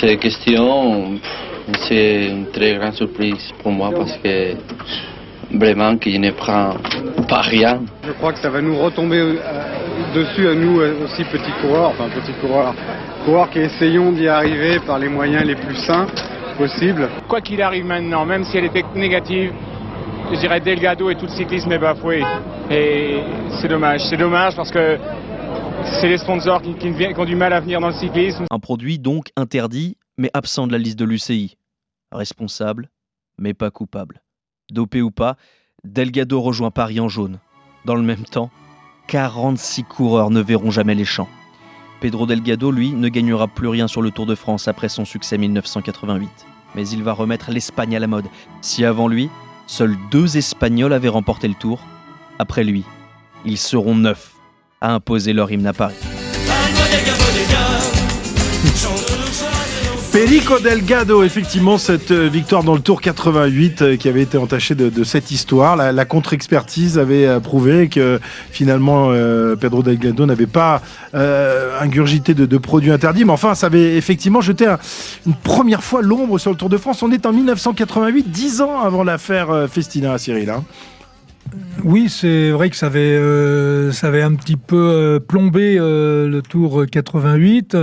ces 0.00 0.16
questions, 0.16 1.18
c'est 1.86 2.28
une 2.28 2.46
très 2.46 2.76
grande 2.76 2.94
surprise 2.94 3.52
pour 3.62 3.72
moi 3.72 3.90
parce 3.94 4.16
que 4.16 4.54
vraiment 5.52 5.98
que 5.98 6.10
je 6.10 6.16
ne 6.16 6.30
prends 6.30 6.74
pas 7.28 7.42
rien. 7.42 7.80
Je 8.06 8.12
crois 8.12 8.32
que 8.32 8.38
ça 8.38 8.48
va 8.48 8.62
nous 8.62 8.78
retomber 8.78 9.18
euh, 9.18 9.34
dessus 10.14 10.48
à 10.48 10.54
nous 10.54 10.80
aussi 11.04 11.22
petits 11.24 11.52
coureurs, 11.60 11.90
enfin 11.90 12.08
petits 12.08 12.32
coureurs, 12.40 12.74
coureurs 13.24 13.50
qui 13.50 13.60
essayons 13.60 14.12
d'y 14.12 14.26
arriver 14.26 14.80
par 14.80 14.98
les 14.98 15.08
moyens 15.08 15.44
les 15.44 15.54
plus 15.54 15.76
sains 15.76 16.06
possibles. 16.58 17.08
Quoi 17.28 17.40
qu'il 17.40 17.62
arrive 17.62 17.84
maintenant, 17.84 18.24
même 18.24 18.44
si 18.44 18.56
elle 18.56 18.64
était 18.64 18.84
négative, 18.94 19.52
je 20.32 20.38
dirais 20.38 20.60
Delgado 20.60 21.10
et 21.10 21.14
tout 21.14 21.26
le 21.26 21.32
cyclisme 21.32 21.70
est 21.72 21.78
bafoué. 21.78 22.22
Et 22.70 23.20
c'est 23.60 23.68
dommage, 23.68 24.00
c'est 24.08 24.16
dommage 24.16 24.56
parce 24.56 24.70
que 24.70 24.98
c'est 26.00 26.08
les 26.08 26.18
sponsors 26.18 26.62
qui, 26.62 26.74
qui, 26.74 26.92
qui 26.92 27.20
ont 27.20 27.24
du 27.24 27.36
mal 27.36 27.52
à 27.52 27.60
venir 27.60 27.80
dans 27.80 27.88
le 27.88 27.94
cyclisme. 27.94 28.44
Un 28.50 28.58
produit 28.58 28.98
donc 28.98 29.28
interdit, 29.36 29.96
mais 30.16 30.30
absent 30.34 30.66
de 30.66 30.72
la 30.72 30.78
liste 30.78 30.98
de 30.98 31.04
l'UCI. 31.04 31.56
Responsable, 32.10 32.88
mais 33.38 33.54
pas 33.54 33.70
coupable. 33.70 34.22
Dopé 34.70 35.00
ou 35.00 35.10
pas, 35.10 35.36
Delgado 35.84 36.40
rejoint 36.40 36.70
Paris 36.70 37.00
en 37.00 37.08
jaune. 37.08 37.38
Dans 37.84 37.96
le 37.96 38.02
même 38.02 38.24
temps, 38.24 38.50
46 39.08 39.84
coureurs 39.84 40.30
ne 40.30 40.40
verront 40.40 40.70
jamais 40.70 40.94
les 40.94 41.04
champs. 41.04 41.28
Pedro 42.02 42.26
Delgado, 42.26 42.72
lui, 42.72 42.90
ne 42.90 43.08
gagnera 43.08 43.46
plus 43.46 43.68
rien 43.68 43.86
sur 43.86 44.02
le 44.02 44.10
Tour 44.10 44.26
de 44.26 44.34
France 44.34 44.66
après 44.66 44.88
son 44.88 45.04
succès 45.04 45.38
1988. 45.38 46.28
Mais 46.74 46.88
il 46.88 47.04
va 47.04 47.12
remettre 47.12 47.52
l'Espagne 47.52 47.94
à 47.94 48.00
la 48.00 48.08
mode. 48.08 48.24
Si 48.60 48.84
avant 48.84 49.06
lui, 49.06 49.30
seuls 49.68 49.96
deux 50.10 50.36
Espagnols 50.36 50.94
avaient 50.94 51.06
remporté 51.06 51.46
le 51.46 51.54
Tour, 51.54 51.78
après 52.40 52.64
lui, 52.64 52.82
ils 53.44 53.56
seront 53.56 53.94
neuf 53.94 54.32
à 54.80 54.92
imposer 54.92 55.32
leur 55.32 55.52
hymne 55.52 55.68
à 55.68 55.72
Paris. 55.72 55.94
Perico 60.12 60.58
Delgado, 60.58 61.22
effectivement, 61.22 61.78
cette 61.78 62.10
euh, 62.10 62.28
victoire 62.28 62.62
dans 62.62 62.74
le 62.74 62.80
Tour 62.80 63.00
88 63.00 63.80
euh, 63.80 63.96
qui 63.96 64.10
avait 64.10 64.20
été 64.20 64.36
entachée 64.36 64.74
de, 64.74 65.04
cette 65.04 65.30
histoire. 65.30 65.74
La, 65.74 66.04
contre-expertise 66.04 66.98
avait 66.98 67.40
prouvé 67.40 67.88
que 67.88 68.20
finalement 68.50 69.06
euh, 69.08 69.56
Pedro 69.56 69.82
Delgado 69.82 70.26
n'avait 70.26 70.46
pas 70.46 70.82
ingurgité 71.14 72.34
de, 72.34 72.58
produits 72.58 72.90
interdits, 72.90 73.24
mais 73.24 73.32
enfin, 73.32 73.54
ça 73.54 73.66
avait 73.68 73.96
effectivement 73.96 74.42
jeté 74.42 74.66
un, 74.66 74.78
une 75.26 75.34
première 75.34 75.82
fois 75.82 76.02
l'ombre 76.02 76.38
sur 76.38 76.50
le 76.50 76.58
Tour 76.58 76.68
de 76.68 76.76
France. 76.76 77.02
On 77.02 77.10
est 77.10 77.24
en 77.24 77.32
1988, 77.32 78.30
dix 78.30 78.60
ans 78.60 78.80
avant 78.80 79.04
l'affaire 79.04 79.66
Festina, 79.70 80.18
Cyril. 80.18 80.50
Hein. 80.50 80.62
Oui, 81.84 82.08
c'est 82.10 82.50
vrai 82.50 82.68
que 82.68 82.76
ça 82.76 82.86
avait, 82.86 83.92
ça 83.92 84.08
avait 84.08 84.22
un 84.22 84.34
petit 84.34 84.56
peu 84.56 85.20
plombé 85.26 85.76
le 85.76 86.40
Tour 86.42 86.84
88. 86.90 87.76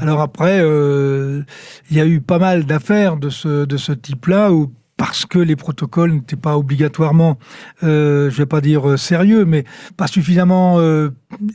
Alors 0.00 0.20
après, 0.20 0.58
il 0.58 1.96
y 1.96 2.00
a 2.00 2.06
eu 2.06 2.20
pas 2.20 2.38
mal 2.38 2.64
d'affaires 2.64 3.16
de 3.16 3.28
ce, 3.28 3.92
type-là 3.92 4.52
où 4.52 4.72
parce 4.96 5.24
que 5.24 5.38
les 5.38 5.56
protocoles 5.56 6.12
n'étaient 6.12 6.36
pas 6.36 6.58
obligatoirement, 6.58 7.38
euh, 7.82 8.28
je 8.30 8.36
vais 8.36 8.44
pas 8.44 8.60
dire 8.60 8.98
sérieux, 8.98 9.46
mais 9.46 9.64
pas 9.96 10.06
suffisamment 10.06 10.78
euh, 10.78 11.08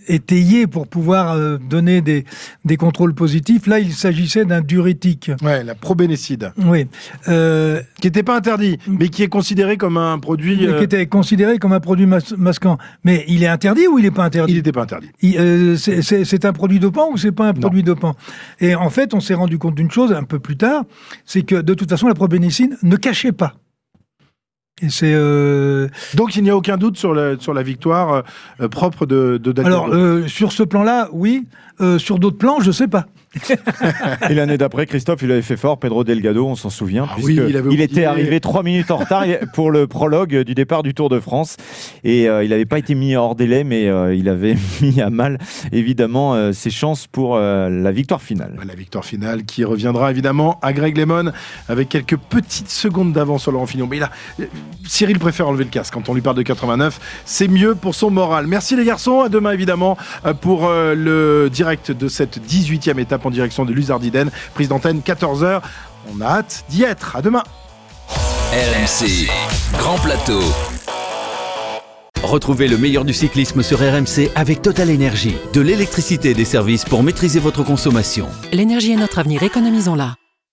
étayés 0.07 0.67
pour 0.67 0.87
pouvoir 0.87 1.33
euh, 1.33 1.57
donner 1.57 2.01
des, 2.01 2.25
des 2.63 2.77
contrôles 2.77 3.13
positifs. 3.13 3.67
Là, 3.67 3.79
il 3.79 3.93
s'agissait 3.93 4.45
d'un 4.45 4.61
diurétique. 4.61 5.31
Ouais, 5.41 5.63
la 5.63 5.75
probénécide. 5.75 6.51
Oui. 6.57 6.87
Euh, 7.27 7.81
qui 7.99 8.07
n'était 8.07 8.23
pas 8.23 8.37
interdit, 8.37 8.77
mais 8.87 9.09
qui 9.09 9.23
est 9.23 9.27
considéré 9.27 9.77
comme 9.77 9.97
un 9.97 10.17
produit. 10.19 10.65
Euh... 10.65 10.77
Qui 10.77 10.83
était 10.85 11.05
considéré 11.07 11.57
comme 11.59 11.73
un 11.73 11.79
produit 11.79 12.05
mas 12.05 12.33
masquant. 12.37 12.77
Mais 13.03 13.25
il 13.27 13.43
est 13.43 13.47
interdit 13.47 13.87
ou 13.87 13.99
il 13.99 14.03
n'est 14.03 14.11
pas 14.11 14.23
interdit? 14.23 14.53
Il 14.53 14.57
n'était 14.57 14.71
pas 14.71 14.83
interdit. 14.83 15.09
C'est 15.21 16.45
un 16.45 16.53
produit 16.53 16.79
dopant 16.79 17.09
ou 17.11 17.17
c'est 17.17 17.31
pas 17.31 17.49
un 17.49 17.53
non. 17.53 17.59
produit 17.59 17.83
dopant? 17.83 18.15
Et 18.59 18.75
en 18.75 18.89
fait, 18.89 19.13
on 19.13 19.19
s'est 19.19 19.33
rendu 19.33 19.57
compte 19.57 19.75
d'une 19.75 19.91
chose 19.91 20.13
un 20.13 20.23
peu 20.23 20.39
plus 20.39 20.57
tard, 20.57 20.85
c'est 21.25 21.43
que 21.43 21.55
de 21.61 21.73
toute 21.73 21.89
façon, 21.89 22.07
la 22.07 22.13
probénécine 22.13 22.77
ne 22.83 22.95
cachait 22.95 23.31
pas. 23.31 23.55
Et 24.81 24.89
c'est 24.89 25.13
euh... 25.13 25.87
donc 26.15 26.35
il 26.35 26.43
n'y 26.43 26.49
a 26.49 26.57
aucun 26.57 26.75
doute 26.75 26.97
sur 26.97 27.13
la 27.13 27.39
sur 27.39 27.53
la 27.53 27.63
victoire 27.63 28.23
euh, 28.59 28.67
propre 28.67 29.05
de, 29.05 29.37
de 29.41 29.53
Delgado. 29.53 29.75
Alors 29.75 29.87
euh, 29.93 30.27
sur 30.27 30.51
ce 30.51 30.63
plan-là, 30.63 31.07
oui. 31.13 31.47
Euh, 31.81 31.97
sur 31.97 32.19
d'autres 32.19 32.37
plans, 32.37 32.59
je 32.61 32.71
sais 32.71 32.87
pas. 32.87 33.05
et 34.29 34.33
l'année 34.33 34.57
d'après, 34.57 34.85
Christophe, 34.85 35.21
il 35.21 35.31
avait 35.31 35.41
fait 35.41 35.57
fort. 35.57 35.77
Pedro 35.77 36.03
Delgado, 36.03 36.47
on 36.47 36.55
s'en 36.55 36.69
souvient, 36.69 37.07
ah 37.09 37.15
oui, 37.21 37.35
il, 37.35 37.63
il 37.71 37.81
était 37.81 38.05
arrivé 38.05 38.39
trois 38.39 38.63
minutes 38.63 38.91
en 38.91 38.97
retard 38.97 39.25
pour 39.53 39.71
le 39.71 39.87
prologue 39.87 40.43
du 40.43 40.55
départ 40.55 40.83
du 40.83 40.93
Tour 40.93 41.09
de 41.09 41.19
France. 41.19 41.57
Et 42.03 42.29
euh, 42.29 42.43
il 42.43 42.49
n'avait 42.49 42.65
pas 42.65 42.79
été 42.79 42.95
mis 42.95 43.15
hors 43.15 43.35
délai, 43.35 43.63
mais 43.63 43.87
euh, 43.87 44.15
il 44.15 44.29
avait 44.29 44.55
mis 44.81 45.01
à 45.01 45.09
mal, 45.09 45.37
évidemment, 45.71 46.33
euh, 46.33 46.51
ses 46.51 46.69
chances 46.69 47.07
pour 47.07 47.37
la 47.37 47.91
victoire 47.91 48.21
finale. 48.21 48.55
La 48.65 48.75
victoire 48.75 49.05
finale 49.05 49.43
qui 49.45 49.63
reviendra 49.63 50.11
évidemment 50.11 50.59
à 50.61 50.73
Greg 50.73 50.97
Lemon 50.97 51.31
avec 51.67 51.89
quelques 51.89 52.17
petites 52.17 52.69
secondes 52.69 53.13
d'avance 53.13 53.43
sur 53.43 53.51
Laurent 53.51 53.65
Fignon. 53.65 53.87
Mais 53.89 53.99
là, 53.99 54.09
Cyril 54.85 55.19
préfère 55.19 55.47
enlever 55.47 55.63
le 55.63 55.69
casque 55.69 55.93
quand 55.93 56.09
on 56.09 56.13
lui 56.13 56.21
parle 56.21 56.37
de 56.37 56.41
89. 56.41 57.23
C'est 57.25 57.47
mieux 57.47 57.75
pour 57.75 57.95
son 57.95 58.09
moral. 58.09 58.47
Merci 58.47 58.75
les 58.75 58.85
garçons. 58.85 59.21
À 59.21 59.29
demain, 59.29 59.51
évidemment, 59.51 59.97
pour 60.41 60.69
le 60.69 61.49
direct 61.51 61.91
de 61.91 62.07
cette 62.07 62.39
18e 62.39 62.99
étape 62.99 63.24
en 63.25 63.31
direction 63.31 63.65
de 63.65 63.73
Luzardiden, 63.73 64.29
prise 64.53 64.69
d'antenne 64.69 64.99
14h. 64.99 65.61
On 66.13 66.21
a 66.21 66.25
hâte 66.25 66.65
d'y 66.69 66.83
être. 66.83 67.15
À 67.15 67.21
demain. 67.21 67.43
RMC, 68.09 69.27
Grand 69.77 69.97
Plateau. 69.97 70.41
Retrouvez 72.23 72.67
le 72.67 72.77
meilleur 72.77 73.05
du 73.05 73.13
cyclisme 73.13 73.61
sur 73.61 73.79
RMC 73.79 74.31
avec 74.35 74.61
Total 74.61 74.89
Énergie. 74.89 75.35
De 75.53 75.61
l'électricité 75.61 76.31
et 76.31 76.33
des 76.33 76.45
services 76.45 76.85
pour 76.85 77.03
maîtriser 77.03 77.39
votre 77.39 77.63
consommation. 77.63 78.27
L'énergie 78.51 78.93
est 78.93 78.97
notre 78.97 79.19
avenir, 79.19 79.43
économisons-la. 79.43 80.15